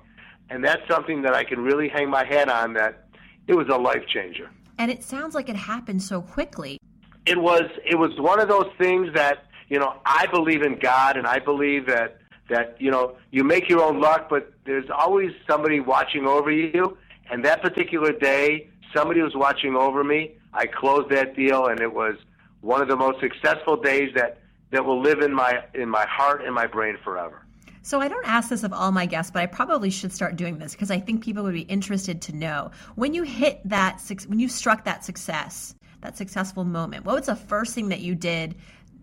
and 0.51 0.65
that's 0.65 0.83
something 0.91 1.23
that 1.23 1.35
I 1.35 1.45
can 1.45 1.61
really 1.61 1.89
hang 1.89 2.09
my 2.11 2.25
hat 2.25 2.49
on. 2.49 2.73
That 2.73 3.07
it 3.47 3.55
was 3.55 3.69
a 3.71 3.77
life 3.77 4.07
changer. 4.09 4.51
And 4.79 4.91
it 4.91 5.03
sounds 5.03 5.35
like 5.35 5.49
it 5.49 5.57
happened 5.57 6.03
so 6.03 6.21
quickly. 6.21 6.79
It 7.27 7.39
was. 7.39 7.65
It 7.85 7.99
was 7.99 8.19
one 8.19 8.41
of 8.41 8.49
those 8.49 8.71
things 8.79 9.13
that 9.15 9.46
you 9.69 9.79
know, 9.79 9.95
I 10.05 10.27
believe 10.27 10.63
in 10.63 10.79
God, 10.79 11.17
and 11.17 11.27
I 11.27 11.39
believe 11.39 11.87
that 11.87 12.19
that 12.49 12.81
you 12.81 12.91
know 12.91 13.17
you 13.31 13.45
make 13.45 13.69
your 13.69 13.83
own 13.83 14.01
luck, 14.01 14.29
but 14.29 14.53
there's 14.65 14.89
always 14.91 15.33
somebody 15.49 15.81
watching 15.81 16.27
over 16.27 16.51
you. 16.51 16.97
And 17.29 17.45
that 17.45 17.61
particular 17.61 18.13
day, 18.13 18.71
somebody 18.95 19.21
was 19.21 19.35
watching 19.35 19.75
over 19.75 20.05
me. 20.05 20.37
I 20.53 20.67
closed 20.67 21.11
that 21.11 21.35
deal, 21.35 21.67
and 21.67 21.81
it 21.81 21.93
was 21.93 22.17
one 22.61 22.81
of 22.81 22.89
the 22.89 22.97
most 22.97 23.21
successful 23.21 23.77
days 23.77 24.13
that 24.15 24.39
that 24.71 24.85
will 24.85 25.01
live 25.01 25.21
in 25.21 25.35
my 25.35 25.65
in 25.75 25.89
my 25.89 26.07
heart 26.07 26.45
and 26.45 26.55
my 26.55 26.67
brain 26.67 26.97
forever. 27.03 27.43
So 27.83 28.01
I 28.01 28.09
don't 28.09 28.27
ask 28.27 28.49
this 28.49 28.65
of 28.65 28.73
all 28.73 28.91
my 28.91 29.07
guests, 29.07 29.31
but 29.31 29.43
I 29.43 29.47
probably 29.47 29.91
should 29.91 30.13
start 30.13 30.35
doing 30.35 30.59
this 30.59 30.73
because 30.73 30.91
I 30.91 30.99
think 30.99 31.23
people 31.23 31.45
would 31.45 31.55
be 31.55 31.61
interested 31.61 32.21
to 32.23 32.35
know 32.35 32.73
when 32.97 33.15
you 33.15 33.23
hit 33.23 33.61
that 33.65 34.01
when 34.27 34.41
you 34.41 34.49
struck 34.49 34.85
that 34.85 35.05
success, 35.05 35.75
that 36.01 36.17
successful 36.17 36.65
moment. 36.65 37.05
What 37.05 37.15
was 37.15 37.27
the 37.27 37.37
first 37.37 37.75
thing 37.75 37.89
that 37.91 38.01
you 38.01 38.17
did 38.17 38.57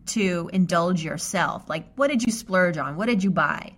to 0.07 0.49
indulge 0.53 1.03
yourself? 1.03 1.69
Like, 1.69 1.93
what 1.95 2.09
did 2.09 2.23
you 2.23 2.31
splurge 2.31 2.77
on? 2.77 2.95
What 2.97 3.07
did 3.07 3.23
you 3.23 3.31
buy? 3.31 3.73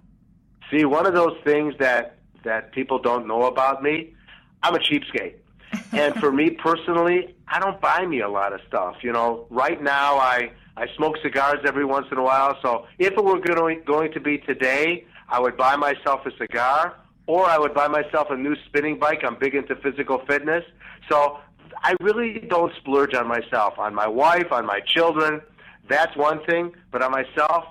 See, 0.72 0.86
one 0.86 1.06
of 1.06 1.14
those 1.14 1.38
things 1.44 1.76
that 1.80 2.18
that 2.44 2.72
people 2.72 3.00
don't 3.00 3.28
know 3.28 3.44
about 3.44 3.82
me, 3.82 4.14
I'm 4.62 4.76
a 4.76 4.80
cheapskate. 4.80 5.36
and 5.92 6.16
for 6.16 6.32
me 6.32 6.52
personally, 6.52 7.36
I 7.48 7.60
don't 7.60 7.82
buy 7.82 8.06
me 8.06 8.22
a 8.22 8.30
lot 8.30 8.54
of 8.54 8.62
stuff. 8.68 8.98
You 9.02 9.12
know, 9.12 9.48
right 9.50 9.82
now 9.82 10.18
I 10.18 10.52
I 10.78 10.88
smoke 10.96 11.16
cigars 11.22 11.60
every 11.66 11.86
once 11.86 12.08
in 12.12 12.18
a 12.18 12.24
while. 12.24 12.58
So 12.62 12.86
if 13.00 13.14
it 13.14 13.24
were 13.24 13.40
going 13.40 13.82
going 13.86 14.12
to 14.14 14.20
be 14.20 14.38
today, 14.40 15.06
I 15.30 15.40
would 15.40 15.58
buy 15.58 15.76
myself 15.76 16.26
a 16.26 16.32
cigar, 16.38 16.96
or 17.28 17.46
I 17.46 17.58
would 17.58 17.74
buy 17.74 17.88
myself 17.88 18.28
a 18.30 18.38
new 18.38 18.56
spinning 18.68 19.00
bike. 19.00 19.22
I'm 19.24 19.38
big 19.38 19.56
into 19.56 19.76
physical 19.78 20.20
fitness, 20.28 20.64
so 21.10 21.40
I 21.84 21.96
really 22.00 22.40
don't 22.40 22.74
splurge 22.78 23.14
on 23.14 23.28
myself, 23.28 23.78
on 23.78 23.94
my 23.94 24.08
wife, 24.08 24.52
on 24.52 24.66
my 24.66 24.80
children. 24.86 25.42
That's 25.88 26.16
one 26.16 26.44
thing, 26.46 26.74
but 26.92 27.02
on 27.02 27.12
myself, 27.12 27.66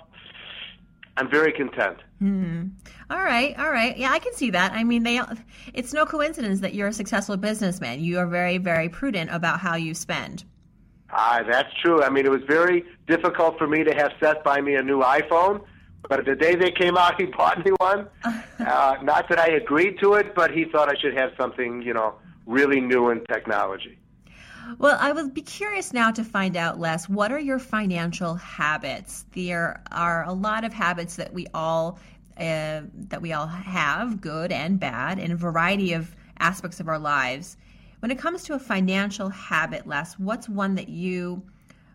I'm 1.16 1.30
very 1.30 1.52
content. 1.52 1.98
Mm-hmm. 2.22 2.68
All 3.10 3.22
right, 3.22 3.58
all 3.58 3.70
right. 3.70 3.96
Yeah, 3.96 4.10
I 4.10 4.18
can 4.18 4.32
see 4.34 4.50
that. 4.50 4.72
I 4.72 4.82
mean, 4.82 5.02
they 5.02 5.20
it's 5.72 5.92
no 5.92 6.06
coincidence 6.06 6.60
that 6.60 6.74
you're 6.74 6.88
a 6.88 6.92
successful 6.92 7.36
businessman. 7.36 8.00
You 8.00 8.18
are 8.18 8.26
very, 8.26 8.58
very 8.58 8.88
prudent 8.88 9.30
about 9.30 9.60
how 9.60 9.76
you 9.76 9.94
spend. 9.94 10.44
Ah, 11.10 11.42
that's 11.48 11.72
true. 11.82 12.02
I 12.02 12.10
mean, 12.10 12.26
it 12.26 12.30
was 12.30 12.42
very 12.48 12.84
difficult 13.06 13.58
for 13.58 13.68
me 13.68 13.84
to 13.84 13.94
have 13.94 14.12
Seth 14.18 14.42
buy 14.42 14.60
me 14.60 14.74
a 14.74 14.82
new 14.82 15.00
iPhone, 15.00 15.62
but 16.08 16.24
the 16.24 16.34
day 16.34 16.56
they 16.56 16.72
came 16.72 16.96
out, 16.96 17.14
he 17.20 17.26
bought 17.26 17.64
me 17.64 17.72
one. 17.78 18.08
uh, 18.24 18.96
not 19.02 19.28
that 19.28 19.38
I 19.38 19.48
agreed 19.48 19.98
to 20.00 20.14
it, 20.14 20.34
but 20.34 20.50
he 20.50 20.64
thought 20.64 20.88
I 20.88 20.98
should 21.00 21.16
have 21.16 21.30
something, 21.38 21.82
you 21.82 21.94
know, 21.94 22.14
really 22.46 22.80
new 22.80 23.10
in 23.10 23.24
technology. 23.26 23.98
Well, 24.78 24.96
I 25.00 25.12
would 25.12 25.34
be 25.34 25.42
curious 25.42 25.92
now 25.92 26.10
to 26.12 26.24
find 26.24 26.56
out, 26.56 26.78
Les, 26.78 27.08
what 27.08 27.32
are 27.32 27.38
your 27.38 27.58
financial 27.58 28.34
habits? 28.34 29.26
There 29.32 29.82
are 29.92 30.24
a 30.24 30.32
lot 30.32 30.64
of 30.64 30.72
habits 30.72 31.16
that 31.16 31.32
we 31.32 31.46
all 31.54 31.98
uh, 32.36 32.82
that 33.08 33.22
we 33.22 33.32
all 33.32 33.46
have, 33.46 34.20
good 34.20 34.50
and 34.50 34.80
bad, 34.80 35.20
in 35.20 35.30
a 35.30 35.36
variety 35.36 35.92
of 35.92 36.14
aspects 36.40 36.80
of 36.80 36.88
our 36.88 36.98
lives. 36.98 37.56
When 38.00 38.10
it 38.10 38.18
comes 38.18 38.42
to 38.44 38.54
a 38.54 38.58
financial 38.58 39.28
habit, 39.28 39.86
Les, 39.86 40.18
what's 40.18 40.48
one 40.48 40.74
that 40.74 40.88
you 40.88 41.42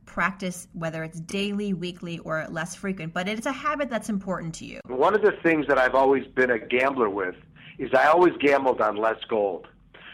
practice, 0.05 0.67
whether 0.73 1.03
it's 1.03 1.19
daily, 1.19 1.73
weekly, 1.73 2.19
or 2.19 2.47
less 2.49 2.73
frequent, 2.73 3.13
but 3.13 3.27
it's 3.27 3.45
a 3.45 3.51
habit 3.51 3.89
that's 3.89 4.09
important 4.09 4.55
to 4.55 4.65
you? 4.65 4.79
One 4.87 5.13
of 5.13 5.21
the 5.21 5.33
things 5.43 5.67
that 5.67 5.77
I've 5.77 5.93
always 5.93 6.25
been 6.25 6.51
a 6.51 6.57
gambler 6.57 7.09
with 7.09 7.35
is 7.77 7.93
I 7.93 8.07
always 8.07 8.33
gambled 8.39 8.81
on 8.81 8.95
Les 8.95 9.21
Gold. 9.29 9.67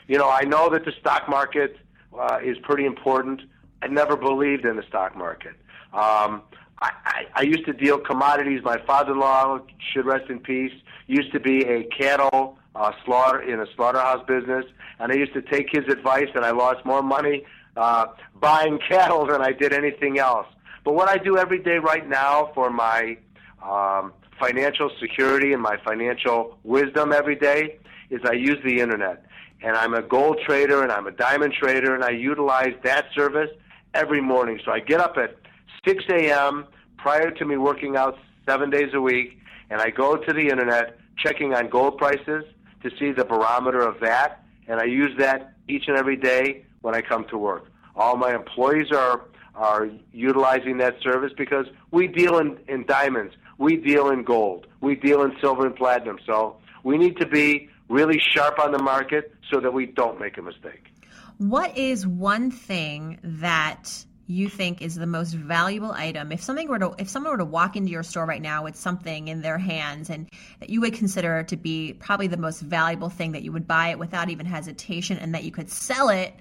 You 0.07 0.17
know, 0.17 0.29
I 0.29 0.41
know 0.41 0.69
that 0.69 0.85
the 0.85 0.91
stock 0.99 1.29
market 1.29 1.77
uh, 2.19 2.39
is 2.43 2.57
pretty 2.63 2.85
important. 2.85 3.41
I 3.81 3.87
never 3.87 4.15
believed 4.15 4.65
in 4.65 4.77
the 4.77 4.83
stock 4.87 5.15
market. 5.15 5.53
Um, 5.93 6.41
I, 6.81 6.91
I, 7.05 7.25
I 7.35 7.41
used 7.43 7.65
to 7.65 7.73
deal 7.73 7.97
commodities. 7.99 8.61
My 8.63 8.77
father-in-law, 8.85 9.59
should 9.93 10.05
rest 10.05 10.29
in 10.29 10.39
peace, 10.39 10.73
used 11.07 11.31
to 11.33 11.39
be 11.39 11.63
a 11.65 11.83
cattle 11.85 12.57
uh, 12.75 12.91
slaughter 13.05 13.41
in 13.41 13.59
a 13.59 13.65
slaughterhouse 13.75 14.25
business, 14.27 14.65
and 14.99 15.11
I 15.11 15.15
used 15.15 15.33
to 15.33 15.41
take 15.41 15.67
his 15.71 15.85
advice, 15.87 16.27
and 16.35 16.45
I 16.45 16.51
lost 16.51 16.85
more 16.85 17.01
money 17.01 17.45
uh, 17.77 18.07
buying 18.39 18.79
cattle 18.89 19.25
than 19.25 19.41
I 19.41 19.51
did 19.51 19.73
anything 19.73 20.19
else. 20.19 20.47
But 20.83 20.93
what 20.93 21.09
I 21.09 21.17
do 21.17 21.37
every 21.37 21.59
day 21.59 21.77
right 21.77 22.07
now 22.07 22.51
for 22.53 22.69
my 22.69 23.17
um, 23.63 24.13
financial 24.39 24.91
security 24.99 25.53
and 25.53 25.61
my 25.61 25.77
financial 25.83 26.57
wisdom 26.63 27.11
every 27.11 27.35
day 27.35 27.79
is 28.09 28.21
I 28.25 28.33
use 28.33 28.57
the 28.63 28.79
internet. 28.79 29.25
And 29.65 29.75
I'm 29.75 29.95
a 29.95 30.01
gold 30.03 30.39
trader 30.45 30.83
and 30.83 30.91
I'm 30.91 31.07
a 31.07 31.11
diamond 31.11 31.53
trader, 31.53 31.95
and 31.95 32.03
I 32.03 32.11
utilize 32.11 32.75
that 32.83 33.07
service 33.15 33.49
every 33.95 34.21
morning. 34.21 34.59
So 34.63 34.71
I 34.71 34.79
get 34.79 34.99
up 34.99 35.17
at 35.17 35.35
6 35.83 36.03
a.m. 36.09 36.67
prior 36.97 37.31
to 37.31 37.45
me 37.45 37.57
working 37.57 37.97
out 37.97 38.15
seven 38.45 38.69
days 38.69 38.93
a 38.93 39.01
week, 39.01 39.39
and 39.71 39.81
I 39.81 39.89
go 39.89 40.17
to 40.17 40.33
the 40.33 40.49
internet 40.49 40.99
checking 41.17 41.55
on 41.55 41.67
gold 41.69 41.97
prices 41.97 42.45
to 42.83 42.91
see 42.99 43.11
the 43.11 43.25
barometer 43.25 43.79
of 43.79 43.99
that, 44.01 44.43
and 44.67 44.79
I 44.79 44.83
use 44.83 45.17
that 45.17 45.55
each 45.67 45.87
and 45.87 45.97
every 45.97 46.15
day 46.15 46.63
when 46.81 46.93
I 46.93 47.01
come 47.01 47.25
to 47.29 47.37
work. 47.37 47.65
All 47.95 48.17
my 48.17 48.35
employees 48.35 48.91
are 48.91 49.21
are 49.55 49.89
utilizing 50.11 50.77
that 50.79 51.01
service 51.01 51.31
because 51.35 51.65
we 51.89 52.07
deal 52.07 52.37
in, 52.39 52.59
in 52.67 52.85
diamonds, 52.85 53.33
we 53.57 53.77
deal 53.77 54.09
in 54.09 54.21
gold, 54.21 54.67
we 54.81 54.95
deal 54.95 55.23
in 55.23 55.33
silver 55.39 55.65
and 55.65 55.75
platinum. 55.75 56.19
So 56.25 56.57
we 56.83 56.97
need 56.97 57.17
to 57.21 57.25
be 57.25 57.69
really 57.89 58.19
sharp 58.19 58.59
on 58.59 58.71
the 58.71 58.81
market 58.81 59.33
so 59.51 59.59
that 59.59 59.73
we 59.73 59.85
don't 59.85 60.19
make 60.19 60.37
a 60.37 60.41
mistake. 60.41 60.91
What 61.37 61.77
is 61.77 62.07
one 62.07 62.49
thing 62.49 63.19
that 63.23 64.05
you 64.27 64.49
think 64.49 64.81
is 64.81 64.95
the 64.95 65.05
most 65.05 65.33
valuable 65.33 65.91
item? 65.91 66.31
If 66.31 66.41
something 66.41 66.67
were 66.67 66.79
to 66.79 66.95
if 66.97 67.09
someone 67.09 67.31
were 67.31 67.37
to 67.37 67.45
walk 67.45 67.75
into 67.75 67.91
your 67.91 68.03
store 68.03 68.25
right 68.25 68.41
now 68.41 68.63
with 68.63 68.75
something 68.75 69.27
in 69.27 69.41
their 69.41 69.57
hands 69.57 70.09
and 70.09 70.29
that 70.59 70.69
you 70.69 70.81
would 70.81 70.93
consider 70.93 71.43
to 71.43 71.57
be 71.57 71.93
probably 71.93 72.27
the 72.27 72.37
most 72.37 72.61
valuable 72.61 73.09
thing 73.09 73.33
that 73.33 73.43
you 73.43 73.51
would 73.51 73.67
buy 73.67 73.89
it 73.89 73.99
without 73.99 74.29
even 74.29 74.45
hesitation 74.45 75.17
and 75.17 75.35
that 75.35 75.43
you 75.43 75.51
could 75.51 75.69
sell 75.69 76.09
it 76.09 76.33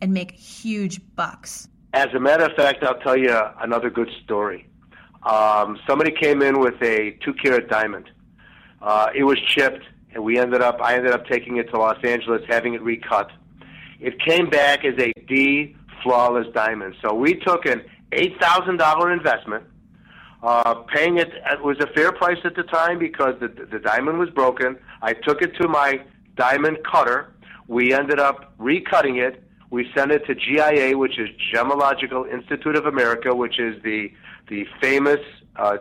and 0.00 0.12
make 0.12 0.32
huge 0.32 1.00
bucks? 1.16 1.68
As 1.94 2.08
a 2.14 2.20
matter 2.20 2.44
of 2.44 2.52
fact 2.54 2.82
i'll 2.84 3.00
tell 3.00 3.16
you 3.16 3.36
another 3.60 3.90
good 3.90 4.10
story. 4.22 4.68
Um, 5.22 5.78
somebody 5.86 6.10
came 6.10 6.42
in 6.42 6.58
with 6.58 6.74
a 6.82 7.16
two 7.24 7.32
carat 7.32 7.68
diamond. 7.68 8.10
Uh, 8.80 9.10
it 9.14 9.24
was 9.24 9.38
chipped 9.40 9.84
and 10.14 10.22
we 10.22 10.38
ended 10.38 10.62
up 10.62 10.80
i 10.80 10.94
ended 10.94 11.12
up 11.12 11.26
taking 11.26 11.56
it 11.56 11.70
to 11.70 11.78
los 11.78 12.02
angeles 12.04 12.42
having 12.48 12.74
it 12.74 12.82
recut 12.82 13.30
it 14.02 14.18
came 14.20 14.50
back 14.50 14.84
as 14.84 14.98
a 14.98 15.12
d 15.28 15.76
flawless 16.02 16.46
diamond. 16.52 16.96
So 17.02 17.14
we 17.14 17.34
took 17.34 17.66
an 17.66 17.82
eight 18.10 18.38
thousand 18.40 18.78
dollar 18.78 19.12
investment, 19.12 19.64
uh, 20.42 20.74
paying 20.94 21.18
it. 21.18 21.30
It 21.50 21.62
was 21.62 21.78
a 21.80 21.86
fair 21.94 22.12
price 22.12 22.38
at 22.44 22.56
the 22.56 22.64
time 22.64 22.98
because 22.98 23.34
the 23.40 23.48
the 23.48 23.78
diamond 23.78 24.18
was 24.18 24.28
broken. 24.30 24.76
I 25.00 25.12
took 25.12 25.40
it 25.40 25.54
to 25.60 25.68
my 25.68 26.02
diamond 26.36 26.78
cutter. 26.90 27.32
We 27.68 27.94
ended 27.94 28.18
up 28.18 28.58
recutting 28.58 29.24
it. 29.24 29.42
We 29.70 29.88
sent 29.96 30.10
it 30.10 30.26
to 30.26 30.34
GIA, 30.34 30.98
which 30.98 31.18
is 31.18 31.30
Gemological 31.54 32.30
Institute 32.30 32.76
of 32.76 32.86
America, 32.86 33.34
which 33.34 33.58
is 33.58 33.80
the 33.82 34.12
the 34.48 34.66
famous 34.80 35.20
uh, 35.56 35.78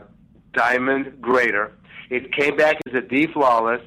diamond 0.54 1.20
grader. 1.20 1.74
It 2.10 2.32
came 2.34 2.56
back 2.56 2.78
as 2.88 2.94
a 2.94 3.02
D 3.02 3.28
flawless. 3.34 3.82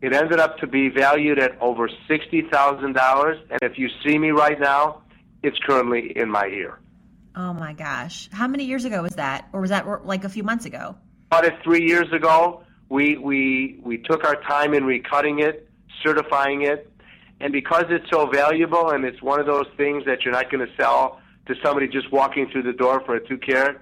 It 0.00 0.12
ended 0.12 0.38
up 0.38 0.58
to 0.58 0.66
be 0.66 0.88
valued 0.88 1.38
at 1.38 1.60
over 1.60 1.88
sixty 2.06 2.42
thousand 2.42 2.94
dollars. 2.94 3.38
And 3.50 3.58
if 3.62 3.78
you 3.78 3.88
see 4.04 4.18
me 4.18 4.30
right 4.30 4.58
now, 4.60 5.02
it's 5.42 5.58
currently 5.66 6.16
in 6.16 6.30
my 6.30 6.46
ear. 6.46 6.78
Oh 7.34 7.52
my 7.52 7.72
gosh. 7.72 8.28
How 8.32 8.48
many 8.48 8.64
years 8.64 8.84
ago 8.84 9.02
was 9.02 9.14
that? 9.14 9.48
Or 9.52 9.60
was 9.60 9.70
that 9.70 9.86
like 10.06 10.24
a 10.24 10.28
few 10.28 10.42
months 10.42 10.64
ago? 10.64 10.96
About 11.30 11.44
it 11.44 11.54
three 11.62 11.86
years 11.86 12.12
ago. 12.12 12.64
We, 12.88 13.18
we, 13.18 13.80
we 13.82 13.98
took 13.98 14.24
our 14.24 14.40
time 14.42 14.72
in 14.72 14.84
recutting 14.84 15.42
it, 15.42 15.68
certifying 16.02 16.62
it, 16.62 16.90
and 17.38 17.52
because 17.52 17.84
it's 17.90 18.08
so 18.10 18.26
valuable 18.26 18.90
and 18.90 19.04
it's 19.04 19.20
one 19.20 19.38
of 19.38 19.46
those 19.46 19.66
things 19.76 20.04
that 20.06 20.24
you're 20.24 20.32
not 20.32 20.50
going 20.50 20.66
to 20.66 20.72
sell 20.76 21.20
to 21.46 21.54
somebody 21.62 21.86
just 21.86 22.10
walking 22.10 22.48
through 22.50 22.62
the 22.62 22.72
door 22.72 23.02
for 23.04 23.14
a 23.14 23.28
two 23.28 23.38
carat, 23.38 23.78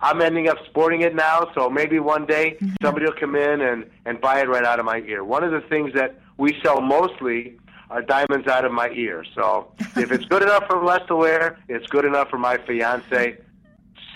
I'm 0.00 0.20
ending 0.20 0.48
up 0.48 0.58
sporting 0.66 1.02
it 1.02 1.14
now. 1.14 1.50
So 1.54 1.70
maybe 1.70 1.98
one 1.98 2.26
day 2.26 2.56
mm-hmm. 2.60 2.74
somebody 2.82 3.06
will 3.06 3.18
come 3.18 3.34
in 3.34 3.60
and, 3.60 3.90
and 4.04 4.20
buy 4.20 4.40
it 4.40 4.48
right 4.48 4.64
out 4.64 4.78
of 4.78 4.84
my 4.84 4.98
ear. 4.98 5.24
One 5.24 5.44
of 5.44 5.52
the 5.52 5.60
things 5.68 5.92
that 5.94 6.18
we 6.36 6.58
sell 6.62 6.80
mostly 6.80 7.58
are 7.90 8.02
diamonds 8.02 8.48
out 8.48 8.64
of 8.64 8.72
my 8.72 8.90
ear. 8.90 9.24
So 9.34 9.72
if 9.96 10.12
it's 10.12 10.24
good 10.24 10.42
enough 10.42 10.66
for 10.66 10.82
Les 10.84 11.06
to 11.08 11.16
wear, 11.16 11.58
it's 11.68 11.86
good 11.86 12.04
enough 12.04 12.28
for 12.28 12.38
my 12.38 12.58
fiance 12.58 13.38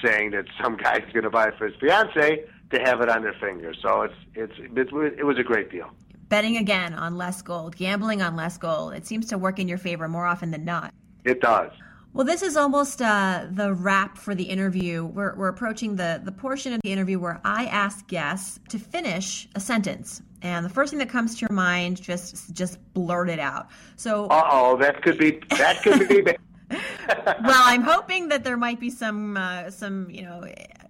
saying 0.04 0.30
that 0.30 0.46
some 0.62 0.76
guy's 0.76 1.04
going 1.12 1.24
to 1.24 1.30
buy 1.30 1.48
it 1.48 1.58
for 1.58 1.66
his 1.66 1.76
fiance 1.80 2.44
to 2.70 2.78
have 2.80 3.00
it 3.00 3.08
on 3.08 3.22
their 3.22 3.34
finger. 3.34 3.74
So 3.74 4.02
it's 4.02 4.14
it's 4.34 4.54
it 4.58 5.24
was 5.24 5.38
a 5.38 5.42
great 5.42 5.70
deal. 5.70 5.90
Betting 6.28 6.56
again 6.58 6.94
on 6.94 7.16
Les 7.16 7.42
Gold, 7.42 7.76
gambling 7.76 8.22
on 8.22 8.36
Les 8.36 8.56
Gold. 8.56 8.94
It 8.94 9.04
seems 9.04 9.26
to 9.26 9.38
work 9.38 9.58
in 9.58 9.68
your 9.68 9.78
favor 9.78 10.08
more 10.08 10.26
often 10.26 10.52
than 10.52 10.64
not. 10.64 10.94
It 11.24 11.40
does. 11.40 11.72
Well, 12.12 12.24
this 12.24 12.42
is 12.42 12.56
almost 12.56 13.00
uh, 13.00 13.46
the 13.50 13.72
wrap 13.72 14.18
for 14.18 14.34
the 14.34 14.42
interview. 14.42 15.04
We're, 15.04 15.34
we're 15.36 15.48
approaching 15.48 15.94
the, 15.94 16.20
the 16.24 16.32
portion 16.32 16.72
of 16.72 16.80
the 16.82 16.90
interview 16.90 17.20
where 17.20 17.40
I 17.44 17.66
ask 17.66 18.06
guests 18.08 18.58
to 18.70 18.78
finish 18.78 19.48
a 19.54 19.60
sentence. 19.60 20.20
And 20.42 20.64
the 20.64 20.70
first 20.70 20.90
thing 20.90 20.98
that 20.98 21.08
comes 21.08 21.36
to 21.36 21.42
your 21.42 21.54
mind, 21.54 22.02
just 22.02 22.54
just 22.54 22.78
blurt 22.94 23.28
it 23.28 23.38
out. 23.38 23.68
So, 23.96 24.26
uh 24.26 24.48
oh, 24.50 24.76
that 24.78 25.02
could 25.02 25.18
be 25.18 25.38
that 25.50 25.82
could 25.82 26.08
be. 26.08 26.22
well, 26.70 27.62
I'm 27.64 27.82
hoping 27.82 28.28
that 28.28 28.44
there 28.44 28.56
might 28.56 28.80
be 28.80 28.90
some 28.90 29.36
uh, 29.36 29.70
some 29.70 30.08
you 30.08 30.22
know 30.22 30.44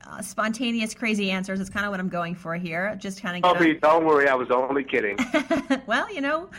uh, 0.07 0.23
spontaneous, 0.23 0.95
crazy 0.95 1.31
answers. 1.31 1.61
It's 1.61 1.71
kind 1.71 1.87
of 1.87 1.91
what 1.91 2.01
I'm 2.01 2.09
going 2.09 2.35
for 2.35 2.55
here. 2.55 2.97
Just 3.01 3.23
kind 3.23 3.43
of. 3.43 3.59
Don't, 3.59 3.81
don't 3.81 4.05
worry, 4.05 4.29
I 4.29 4.35
was 4.35 4.51
only 4.51 4.85
kidding. 4.85 5.19
well, 5.87 6.13
you 6.13 6.21
know, 6.21 6.51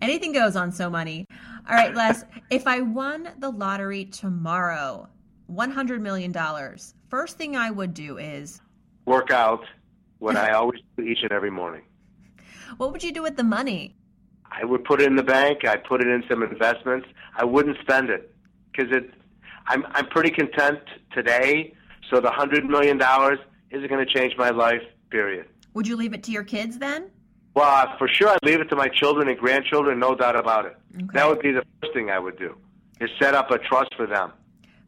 anything 0.00 0.32
goes 0.32 0.56
on 0.56 0.72
So 0.72 0.88
Money. 0.88 1.26
All 1.68 1.74
right, 1.76 1.94
Les. 1.94 2.24
if 2.50 2.66
I 2.66 2.80
won 2.80 3.28
the 3.38 3.50
lottery 3.50 4.06
tomorrow, 4.06 5.06
one 5.48 5.70
hundred 5.70 6.00
million 6.00 6.32
dollars, 6.32 6.94
first 7.10 7.36
thing 7.36 7.56
I 7.56 7.70
would 7.70 7.92
do 7.92 8.16
is 8.16 8.62
work 9.04 9.30
out. 9.30 9.64
What 10.18 10.36
I 10.36 10.52
always 10.54 10.80
do 10.96 11.04
each 11.04 11.18
and 11.22 11.30
every 11.30 11.50
morning. 11.50 11.82
What 12.78 12.92
would 12.92 13.02
you 13.04 13.12
do 13.12 13.22
with 13.22 13.36
the 13.36 13.44
money? 13.44 13.94
I 14.50 14.64
would 14.64 14.84
put 14.84 15.02
it 15.02 15.06
in 15.06 15.16
the 15.16 15.22
bank. 15.22 15.66
I'd 15.66 15.84
put 15.84 16.00
it 16.00 16.08
in 16.08 16.24
some 16.28 16.42
investments. 16.42 17.06
I 17.36 17.44
wouldn't 17.44 17.76
spend 17.82 18.08
it 18.08 18.34
because 18.72 18.90
it. 18.96 19.10
I'm 19.66 19.84
I'm 19.90 20.06
pretty 20.06 20.30
content 20.30 20.80
today. 21.12 21.74
So 22.10 22.20
the 22.20 22.30
hundred 22.30 22.64
million 22.64 22.96
dollars 22.96 23.38
isn't 23.70 23.88
going 23.88 24.04
to 24.04 24.10
change 24.10 24.34
my 24.38 24.50
life. 24.50 24.82
Period. 25.10 25.46
Would 25.74 25.86
you 25.86 25.96
leave 25.96 26.14
it 26.14 26.22
to 26.24 26.30
your 26.32 26.44
kids 26.44 26.78
then? 26.78 27.10
Well, 27.58 27.68
uh, 27.68 27.96
for 27.98 28.06
sure, 28.06 28.28
I'd 28.28 28.38
leave 28.44 28.60
it 28.60 28.68
to 28.68 28.76
my 28.76 28.86
children 28.86 29.26
and 29.26 29.36
grandchildren. 29.36 29.98
No 29.98 30.14
doubt 30.14 30.36
about 30.36 30.64
it. 30.64 30.76
Okay. 30.94 31.06
That 31.14 31.28
would 31.28 31.40
be 31.40 31.50
the 31.50 31.64
first 31.80 31.92
thing 31.92 32.08
I 32.08 32.16
would 32.16 32.38
do. 32.38 32.56
Is 33.00 33.10
set 33.20 33.34
up 33.34 33.50
a 33.50 33.58
trust 33.58 33.96
for 33.96 34.06
them. 34.06 34.30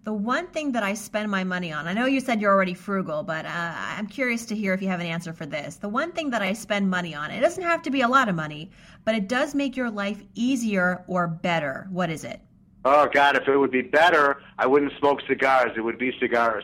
The 0.05 0.13
one 0.13 0.47
thing 0.47 0.71
that 0.71 0.85
I 0.85 0.95
spend 0.95 1.33
my 1.33 1.43
money 1.43 1.73
on, 1.73 1.89
I 1.89 1.95
know 1.95 2.07
you 2.07 2.21
said 2.21 2.41
you're 2.41 2.53
already 2.53 2.75
frugal, 2.75 3.25
but 3.25 3.45
uh, 3.45 3.51
I'm 3.51 4.07
curious 4.07 4.47
to 4.47 4.55
hear 4.55 4.73
if 4.73 4.81
you 4.83 4.87
have 4.87 5.01
an 5.01 5.07
answer 5.07 5.33
for 5.33 5.47
this. 5.47 5.77
The 5.79 5.89
one 5.89 6.13
thing 6.13 6.31
that 6.31 6.43
I 6.43 6.53
spend 6.53 6.89
money 6.89 7.13
on, 7.13 7.33
it 7.33 7.41
doesn't 7.41 7.65
have 7.65 7.83
to 7.83 7.91
be 7.91 8.03
a 8.03 8.09
lot 8.09 8.29
of 8.29 8.37
money, 8.37 8.71
but 9.05 9.17
it 9.17 9.29
does 9.29 9.53
make 9.53 9.77
your 9.77 9.91
life 9.91 10.23
easier 10.37 11.03
or 11.09 11.27
better. 11.27 11.89
What 11.91 12.09
is 12.09 12.23
it? 12.23 12.41
Oh, 12.85 13.09
God, 13.13 13.37
if 13.37 13.49
it 13.49 13.57
would 13.57 13.73
be 13.73 13.83
better, 13.83 14.43
I 14.59 14.69
wouldn't 14.69 14.93
smoke 15.01 15.23
cigars. 15.27 15.73
It 15.77 15.81
would 15.81 15.99
be 15.99 16.13
cigars. 16.21 16.63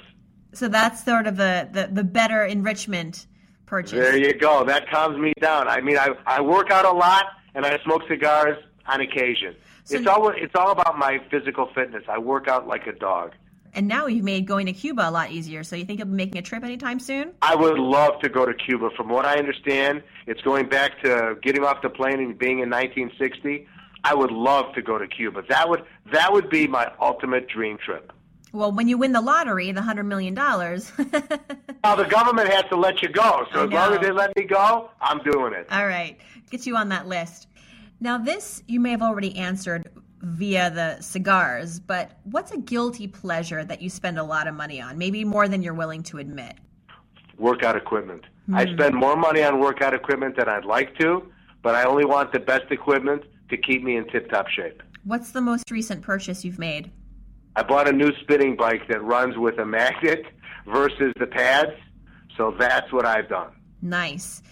So 0.53 0.69
that's 0.69 1.05
sort 1.05 1.27
of 1.27 1.37
the, 1.37 1.69
the, 1.73 1.88
the 1.92 2.05
better 2.05 2.45
enrichment 2.45 3.27
purchase. 3.66 3.92
There 3.92 4.16
you 4.16 4.33
go. 4.35 4.64
That 4.64 4.88
calms 4.90 5.18
me 5.18 5.33
down. 5.40 5.68
I 5.68 5.81
mean, 5.81 5.98
I, 5.98 6.11
I 6.26 6.40
work 6.40 6.70
out 6.70 6.85
a 6.85 6.92
lot 6.92 7.26
and 7.55 7.66
I 7.66 7.79
smoke 7.85 8.02
cigars 8.09 8.57
on 8.87 9.00
occasion. 9.00 9.57
So 9.85 9.96
it's 9.96 10.07
all 10.07 10.29
it's 10.31 10.55
all 10.55 10.70
about 10.70 10.98
my 10.98 11.20
physical 11.31 11.68
fitness. 11.74 12.05
I 12.09 12.18
work 12.18 12.48
out 12.48 12.66
like 12.66 12.87
a 12.87 12.92
dog. 12.92 13.35
And 13.72 13.87
now 13.87 14.07
you've 14.07 14.24
made 14.24 14.46
going 14.46 14.66
to 14.66 14.72
Cuba 14.72 15.07
a 15.07 15.11
lot 15.11 15.31
easier. 15.31 15.62
So 15.62 15.76
you 15.76 15.85
think 15.85 15.98
you'll 15.98 16.09
be 16.09 16.14
making 16.14 16.38
a 16.38 16.42
trip 16.42 16.64
anytime 16.64 16.98
soon? 16.98 17.33
I 17.42 17.55
would 17.55 17.79
love 17.79 18.20
to 18.22 18.31
go 18.31 18.46
to 18.46 18.55
Cuba. 18.55 18.88
From 18.96 19.11
what 19.11 19.26
I 19.26 19.37
understand, 19.37 20.02
it's 20.26 20.40
going 20.40 20.68
back 20.70 21.02
to 21.02 21.37
getting 21.42 21.62
off 21.62 21.83
the 21.83 21.90
plane 21.90 22.18
and 22.20 22.38
being 22.38 22.61
in 22.61 22.70
1960. 22.70 23.68
I 24.02 24.14
would 24.14 24.31
love 24.31 24.72
to 24.74 24.83
go 24.83 24.98
to 24.98 25.07
Cuba. 25.07 25.42
That 25.48 25.68
would 25.68 25.85
that 26.12 26.33
would 26.33 26.48
be 26.48 26.66
my 26.66 26.90
ultimate 27.00 27.48
dream 27.48 27.76
trip. 27.76 28.12
Well, 28.57 28.73
when 28.73 28.88
you 28.88 28.97
win 28.97 29.12
the 29.12 29.21
lottery, 29.21 29.71
the 29.73 29.83
hundred 29.83 30.05
million 30.05 30.33
dollars. 30.33 30.90
well, 31.85 31.97
the 31.97 32.09
government 32.09 32.49
has 32.49 32.64
to 32.71 32.77
let 32.77 33.03
you 33.03 33.09
go. 33.11 33.47
So 33.53 33.66
as 33.66 33.71
long 33.71 33.92
as 33.92 34.01
they 34.01 34.11
let 34.11 34.35
me 34.35 34.45
go, 34.45 34.88
I'm 34.99 35.19
doing 35.19 35.53
it. 35.53 35.66
All 35.71 35.87
right, 35.87 36.19
get 36.51 36.64
you 36.64 36.75
on 36.75 36.88
that 36.88 37.07
list. 37.07 37.49
Now, 38.01 38.16
this 38.16 38.62
you 38.66 38.81
may 38.81 38.92
have 38.92 39.03
already 39.03 39.37
answered 39.37 39.90
via 40.23 40.71
the 40.71 41.03
cigars, 41.03 41.79
but 41.81 42.12
what's 42.25 42.51
a 42.51 42.57
guilty 42.57 43.07
pleasure 43.07 43.62
that 43.62 43.83
you 43.83 43.90
spend 43.90 44.19
a 44.19 44.23
lot 44.23 44.49
of 44.49 44.55
money 44.55 44.81
on? 44.81 44.97
Maybe 44.97 45.23
more 45.23 45.49
than 45.49 45.62
you're 45.62 45.75
willing 45.75 46.03
to 46.05 46.16
admit. 46.16 46.55
Workout 47.37 47.77
equipment. 47.77 48.23
Mm. 48.49 48.57
I 48.57 48.64
hmm. 48.64 48.73
spend 48.73 48.95
more 48.95 49.16
money 49.16 49.42
on 49.42 49.61
workout 49.61 49.92
equipment 49.92 50.35
than 50.37 50.49
I'd 50.49 50.64
like 50.64 50.97
to, 50.99 51.31
but 51.62 51.75
I 51.75 51.85
only 51.85 52.07
want 52.07 52.33
the 52.33 52.40
best 52.40 52.71
equipment 52.71 53.25
to 53.51 53.59
keep 53.59 53.83
me 53.83 53.97
in 53.97 54.09
tip 54.09 54.31
top 54.31 54.49
shape. 54.49 54.83
What's 55.05 55.33
the 55.33 55.42
most 55.42 55.71
recent 55.71 56.01
purchase 56.01 56.42
you've 56.42 56.59
made? 56.59 56.90
I 57.57 57.62
bought 57.62 57.88
a 57.88 57.92
new 57.92 58.12
spinning 58.21 58.55
bike 58.55 58.87
that 58.88 59.03
runs 59.03 59.38
with 59.38 59.59
a 59.59 59.64
magnet 59.64 60.27
versus 60.66 61.12
the 61.19 61.27
pads, 61.27 61.73
so 62.37 62.55
that's 62.59 62.92
what 62.92 63.07
I've 63.07 63.31
done. 63.31 63.51
Nice. 63.81 64.42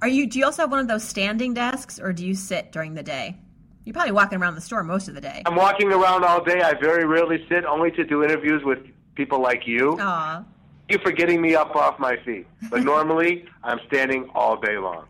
Are 0.00 0.08
you? 0.08 0.26
Do 0.26 0.38
you 0.38 0.46
also 0.46 0.62
have 0.62 0.70
one 0.70 0.80
of 0.80 0.88
those 0.88 1.04
standing 1.04 1.52
desks, 1.52 2.00
or 2.00 2.14
do 2.14 2.26
you 2.26 2.34
sit 2.34 2.72
during 2.72 2.94
the 2.94 3.02
day? 3.02 3.36
You're 3.84 3.92
probably 3.92 4.12
walking 4.12 4.38
around 4.38 4.54
the 4.54 4.62
store 4.62 4.82
most 4.82 5.08
of 5.08 5.14
the 5.14 5.20
day. 5.20 5.42
I'm 5.44 5.56
walking 5.56 5.92
around 5.92 6.24
all 6.24 6.42
day. 6.42 6.62
I 6.62 6.72
very 6.72 7.04
rarely 7.04 7.44
sit, 7.50 7.66
only 7.66 7.90
to 7.92 8.04
do 8.04 8.24
interviews 8.24 8.62
with 8.64 8.78
people 9.14 9.42
like 9.42 9.66
you. 9.66 9.98
Aw. 10.00 10.36
Thank 10.36 10.44
you 10.88 10.98
for 11.04 11.12
getting 11.12 11.42
me 11.42 11.54
up 11.54 11.76
off 11.76 11.98
my 11.98 12.16
feet. 12.24 12.46
But 12.70 12.82
normally, 12.84 13.44
I'm 13.62 13.78
standing 13.86 14.30
all 14.34 14.56
day 14.56 14.78
long. 14.78 15.04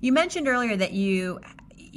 You 0.00 0.12
mentioned 0.12 0.48
earlier 0.48 0.76
that 0.76 0.92
you 0.92 1.40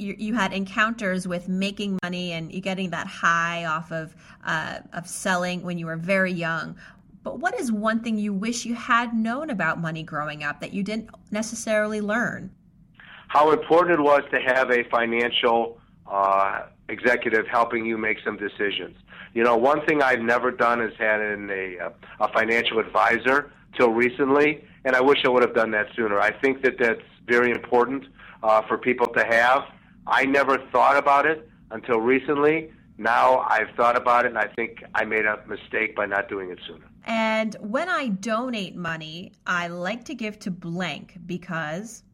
you, 0.02 0.14
you 0.18 0.34
had 0.34 0.52
encounters 0.52 1.26
with 1.26 1.48
making 1.48 1.98
money 2.02 2.32
and 2.32 2.52
you 2.52 2.60
getting 2.60 2.90
that 2.90 3.06
high 3.06 3.64
off 3.64 3.92
of 3.92 4.14
uh, 4.44 4.80
of 4.92 5.08
selling 5.08 5.62
when 5.62 5.78
you 5.78 5.86
were 5.86 5.96
very 5.96 6.32
young. 6.32 6.76
But 7.22 7.38
what 7.38 7.58
is 7.58 7.70
one 7.70 8.00
thing 8.00 8.18
you 8.18 8.32
wish 8.34 8.64
you 8.64 8.74
had 8.74 9.14
known 9.14 9.48
about 9.50 9.80
money 9.80 10.02
growing 10.02 10.42
up 10.42 10.60
that 10.60 10.72
you 10.72 10.82
didn't 10.82 11.10
necessarily 11.30 12.00
learn? 12.00 12.50
How 13.28 13.52
important 13.52 14.00
it 14.00 14.02
was 14.02 14.22
to 14.32 14.40
have 14.40 14.70
a 14.70 14.82
financial 14.90 15.78
uh, 16.06 16.62
executive 16.88 17.46
helping 17.46 17.86
you 17.86 17.96
make 17.96 18.18
some 18.24 18.36
decisions. 18.36 18.96
You 19.34 19.42
know, 19.44 19.56
one 19.56 19.84
thing 19.86 20.02
I've 20.02 20.20
never 20.20 20.50
done 20.50 20.80
is 20.82 20.92
had 20.98 21.20
in 21.20 21.50
a, 21.50 21.90
a 22.20 22.28
financial 22.32 22.78
advisor 22.78 23.50
till 23.76 23.90
recently, 23.90 24.62
and 24.84 24.94
I 24.94 25.00
wish 25.00 25.18
I 25.24 25.28
would 25.28 25.42
have 25.42 25.54
done 25.54 25.70
that 25.70 25.86
sooner. 25.96 26.20
I 26.20 26.32
think 26.40 26.62
that 26.62 26.78
that's 26.78 27.00
very 27.26 27.50
important 27.50 28.04
uh, 28.42 28.62
for 28.62 28.76
people 28.76 29.06
to 29.06 29.24
have. 29.24 29.62
I 30.06 30.24
never 30.24 30.58
thought 30.72 30.96
about 30.96 31.26
it 31.26 31.48
until 31.70 32.00
recently. 32.00 32.72
Now 32.98 33.40
I've 33.48 33.74
thought 33.76 33.96
about 33.96 34.26
it, 34.26 34.28
and 34.28 34.38
I 34.38 34.46
think 34.46 34.84
I 34.94 35.04
made 35.04 35.24
a 35.24 35.40
mistake 35.46 35.96
by 35.96 36.06
not 36.06 36.28
doing 36.28 36.50
it 36.50 36.58
sooner. 36.66 36.84
And 37.04 37.56
when 37.60 37.88
I 37.88 38.08
donate 38.08 38.76
money, 38.76 39.32
I 39.46 39.68
like 39.68 40.04
to 40.04 40.14
give 40.14 40.38
to 40.40 40.50
blank 40.50 41.18
because. 41.26 42.04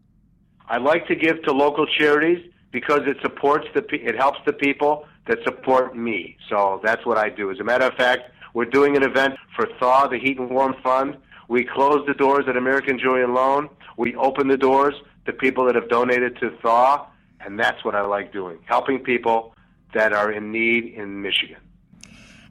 I 0.69 0.79
like 0.79 1.07
to 1.09 1.15
give 1.15 1.43
to 1.43 1.53
local 1.53 1.87
charities 1.87 2.51
because 2.71 3.01
it 3.07 3.17
supports 3.23 3.67
the 3.75 3.85
it 3.93 4.17
helps 4.17 4.39
the 4.47 4.53
people 4.53 5.07
that 5.27 5.39
support 5.45 5.97
me. 5.97 6.37
So 6.49 6.81
that's 6.83 7.05
what 7.05 7.19
I 7.19 7.29
do. 7.29 7.51
As 7.51 7.59
a 7.61 7.65
matter 7.65 7.85
of 7.87 7.95
fact, 7.95 8.31
we're 8.55 8.65
doing 8.65 8.97
an 8.97 9.03
event 9.03 9.35
for 9.55 9.67
Thaw, 9.79 10.09
the 10.09 10.19
Heat 10.19 10.39
and 10.39 10.51
Warm 10.51 10.75
Fund. 10.83 11.17
We 11.49 11.65
close 11.65 12.05
the 12.07 12.15
doors 12.15 12.45
at 12.49 12.57
American 12.57 12.99
Jewelry 12.99 13.25
and 13.25 13.35
Loan. 13.35 13.69
We 13.97 14.15
open 14.17 14.49
the 14.49 14.57
doors 14.57 14.95
to 15.27 15.33
people 15.33 15.65
that 15.67 15.75
have 15.75 15.89
donated 15.89 16.39
to 16.41 16.51
Thaw, 16.63 17.07
and 17.41 17.59
that's 17.59 17.85
what 17.85 17.95
I 17.95 18.03
like 18.03 18.33
doing, 18.33 18.59
helping 18.65 18.99
people 18.99 19.55
that 19.95 20.13
are 20.13 20.31
in 20.33 20.53
need 20.53 20.95
in 20.95 21.23
Michigan. 21.23 21.59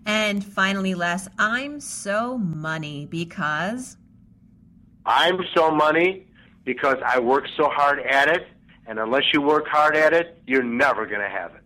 And 0.05 0.43
finally, 0.43 0.95
Les, 0.95 1.27
I'm 1.37 1.79
so 1.79 2.37
money 2.37 3.05
because 3.05 3.97
I'm 5.05 5.39
so 5.55 5.71
money 5.71 6.27
because 6.63 6.97
I 7.05 7.19
work 7.19 7.45
so 7.55 7.69
hard 7.69 7.99
at 7.99 8.29
it 8.29 8.47
and 8.87 8.99
unless 8.99 9.23
you 9.33 9.41
work 9.41 9.67
hard 9.67 9.97
at 9.97 10.13
it, 10.13 10.41
you're 10.47 10.63
never 10.63 11.05
going 11.05 11.19
to 11.19 11.29
have 11.29 11.53
it. 11.55 11.61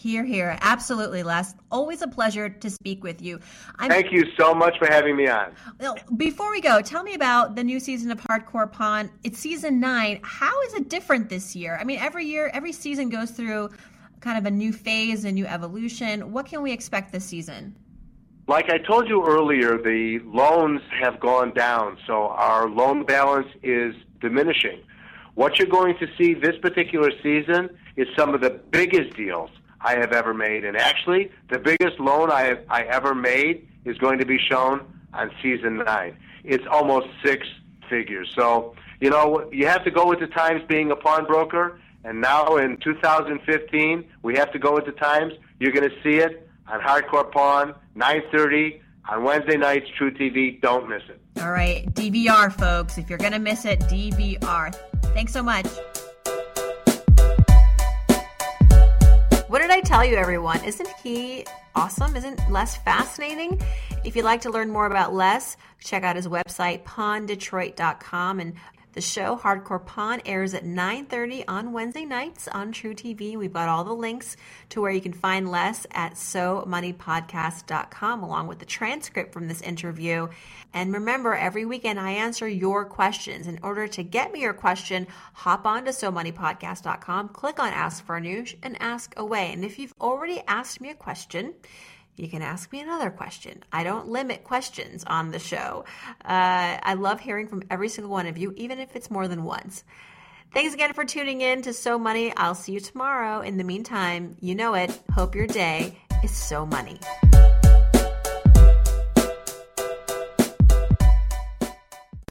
Here, 0.00 0.24
here. 0.24 0.56
Absolutely, 0.62 1.22
Les. 1.22 1.54
Always 1.70 2.00
a 2.00 2.08
pleasure 2.08 2.48
to 2.48 2.70
speak 2.70 3.04
with 3.04 3.20
you. 3.20 3.38
I'm, 3.76 3.90
Thank 3.90 4.12
you 4.12 4.24
so 4.38 4.54
much 4.54 4.78
for 4.78 4.86
having 4.90 5.14
me 5.14 5.28
on. 5.28 5.52
Well 5.78 5.94
before 6.16 6.50
we 6.50 6.62
go, 6.62 6.80
tell 6.80 7.02
me 7.02 7.12
about 7.12 7.54
the 7.54 7.62
new 7.62 7.78
season 7.78 8.10
of 8.10 8.18
Hardcore 8.18 8.72
Pawn. 8.72 9.10
It's 9.24 9.38
season 9.38 9.78
nine. 9.78 10.20
How 10.22 10.58
is 10.62 10.72
it 10.72 10.88
different 10.88 11.28
this 11.28 11.54
year? 11.54 11.76
I 11.78 11.84
mean, 11.84 11.98
every 11.98 12.24
year, 12.24 12.50
every 12.54 12.72
season 12.72 13.10
goes 13.10 13.30
through 13.32 13.68
kind 14.20 14.38
of 14.38 14.46
a 14.46 14.50
new 14.50 14.72
phase, 14.72 15.26
a 15.26 15.32
new 15.32 15.44
evolution. 15.44 16.32
What 16.32 16.46
can 16.46 16.62
we 16.62 16.72
expect 16.72 17.12
this 17.12 17.26
season? 17.26 17.76
Like 18.48 18.70
I 18.70 18.78
told 18.78 19.06
you 19.06 19.22
earlier, 19.26 19.76
the 19.76 20.20
loans 20.24 20.80
have 20.98 21.20
gone 21.20 21.52
down, 21.52 21.98
so 22.06 22.28
our 22.28 22.70
loan 22.70 23.04
balance 23.04 23.48
is 23.62 23.94
diminishing. 24.22 24.80
What 25.34 25.58
you're 25.58 25.68
going 25.68 25.98
to 25.98 26.06
see 26.16 26.32
this 26.32 26.56
particular 26.62 27.10
season 27.22 27.68
is 27.96 28.08
some 28.16 28.34
of 28.34 28.40
the 28.40 28.62
biggest 28.70 29.14
deals 29.14 29.50
I 29.82 29.96
have 29.98 30.12
ever 30.12 30.34
made. 30.34 30.64
And 30.64 30.76
actually, 30.76 31.30
the 31.48 31.58
biggest 31.58 31.98
loan 31.98 32.30
I, 32.30 32.42
have, 32.42 32.58
I 32.68 32.82
ever 32.82 33.14
made 33.14 33.66
is 33.84 33.96
going 33.98 34.18
to 34.18 34.26
be 34.26 34.38
shown 34.38 34.84
on 35.12 35.30
season 35.42 35.78
nine. 35.78 36.16
It's 36.44 36.64
almost 36.70 37.08
six 37.24 37.46
figures. 37.88 38.30
So, 38.34 38.74
you 39.00 39.10
know, 39.10 39.48
you 39.52 39.66
have 39.66 39.84
to 39.84 39.90
go 39.90 40.06
with 40.06 40.20
the 40.20 40.26
times 40.26 40.62
being 40.68 40.90
a 40.90 40.96
pawnbroker. 40.96 41.80
And 42.04 42.20
now 42.20 42.56
in 42.56 42.78
2015, 42.78 44.04
we 44.22 44.36
have 44.36 44.52
to 44.52 44.58
go 44.58 44.74
with 44.74 44.86
the 44.86 44.92
times. 44.92 45.34
You're 45.58 45.72
going 45.72 45.88
to 45.88 46.02
see 46.02 46.16
it 46.16 46.48
on 46.66 46.80
Hardcore 46.80 47.30
Pawn, 47.30 47.74
930 47.94 48.80
on 49.08 49.24
Wednesday 49.24 49.56
nights, 49.56 49.86
truTV. 49.98 50.60
Don't 50.60 50.88
miss 50.88 51.02
it. 51.08 51.20
All 51.42 51.50
right, 51.50 51.92
DVR, 51.94 52.52
folks. 52.52 52.96
If 52.96 53.08
you're 53.08 53.18
going 53.18 53.32
to 53.32 53.38
miss 53.38 53.64
it, 53.64 53.80
DVR. 53.80 54.74
Thanks 55.14 55.32
so 55.32 55.42
much. 55.42 55.66
What 59.50 59.62
did 59.62 59.72
I 59.72 59.80
tell 59.80 60.04
you, 60.04 60.14
everyone? 60.14 60.64
Isn't 60.64 60.88
he 61.02 61.44
awesome? 61.74 62.14
Isn't 62.14 62.38
Les 62.52 62.76
fascinating? 62.76 63.60
If 64.04 64.14
you'd 64.14 64.24
like 64.24 64.42
to 64.42 64.50
learn 64.50 64.70
more 64.70 64.86
about 64.86 65.12
Les, 65.12 65.56
check 65.82 66.04
out 66.04 66.14
his 66.14 66.28
website, 66.28 66.84
pawndetroit.com, 66.84 68.38
and 68.38 68.54
the 68.92 69.00
show 69.00 69.36
Hardcore 69.36 69.84
Pawn 69.84 70.20
airs 70.24 70.54
at 70.54 70.64
9:30 70.64 71.44
on 71.46 71.72
Wednesday 71.72 72.04
nights 72.04 72.48
on 72.48 72.72
truTV. 72.72 73.36
We've 73.36 73.52
got 73.52 73.68
all 73.68 73.84
the 73.84 73.92
links 73.92 74.36
to 74.70 74.80
where 74.80 74.90
you 74.90 75.00
can 75.00 75.12
find 75.12 75.50
Les 75.50 75.86
at 75.92 76.14
somoneypodcast.com 76.14 78.22
along 78.22 78.46
with 78.46 78.58
the 78.58 78.64
transcript 78.64 79.32
from 79.32 79.48
this 79.48 79.60
interview. 79.60 80.28
And 80.72 80.92
remember, 80.92 81.34
every 81.34 81.64
weekend 81.64 81.98
I 81.98 82.12
answer 82.12 82.46
your 82.46 82.84
questions. 82.84 83.46
In 83.46 83.58
order 83.62 83.88
to 83.88 84.02
get 84.02 84.32
me 84.32 84.42
your 84.42 84.54
question, 84.54 85.06
hop 85.34 85.66
on 85.66 85.84
to 85.84 85.90
somoneypodcast.com, 85.90 87.30
click 87.30 87.58
on 87.58 87.72
Ask 87.72 88.04
for 88.04 88.20
Farnoosh, 88.20 88.54
and 88.62 88.80
ask 88.80 89.14
away. 89.16 89.52
And 89.52 89.64
if 89.64 89.78
you've 89.78 89.94
already 90.00 90.42
asked 90.46 90.80
me 90.80 90.90
a 90.90 90.94
question, 90.94 91.54
you 92.20 92.28
can 92.28 92.42
ask 92.42 92.70
me 92.70 92.80
another 92.80 93.10
question. 93.10 93.62
I 93.72 93.82
don't 93.82 94.08
limit 94.08 94.44
questions 94.44 95.04
on 95.06 95.30
the 95.30 95.38
show. 95.38 95.84
Uh, 96.22 96.78
I 96.82 96.94
love 96.94 97.18
hearing 97.18 97.48
from 97.48 97.62
every 97.70 97.88
single 97.88 98.10
one 98.10 98.26
of 98.26 98.36
you, 98.36 98.52
even 98.56 98.78
if 98.78 98.94
it's 98.94 99.10
more 99.10 99.26
than 99.26 99.44
once. 99.44 99.84
Thanks 100.52 100.74
again 100.74 100.92
for 100.92 101.04
tuning 101.04 101.40
in 101.40 101.62
to 101.62 101.72
So 101.72 101.98
Money. 101.98 102.34
I'll 102.36 102.54
see 102.54 102.72
you 102.72 102.80
tomorrow. 102.80 103.40
In 103.40 103.56
the 103.56 103.64
meantime, 103.64 104.36
you 104.40 104.54
know 104.54 104.74
it. 104.74 104.90
Hope 105.14 105.34
your 105.34 105.46
day 105.46 105.96
is 106.22 106.30
so 106.30 106.66
money. 106.66 106.98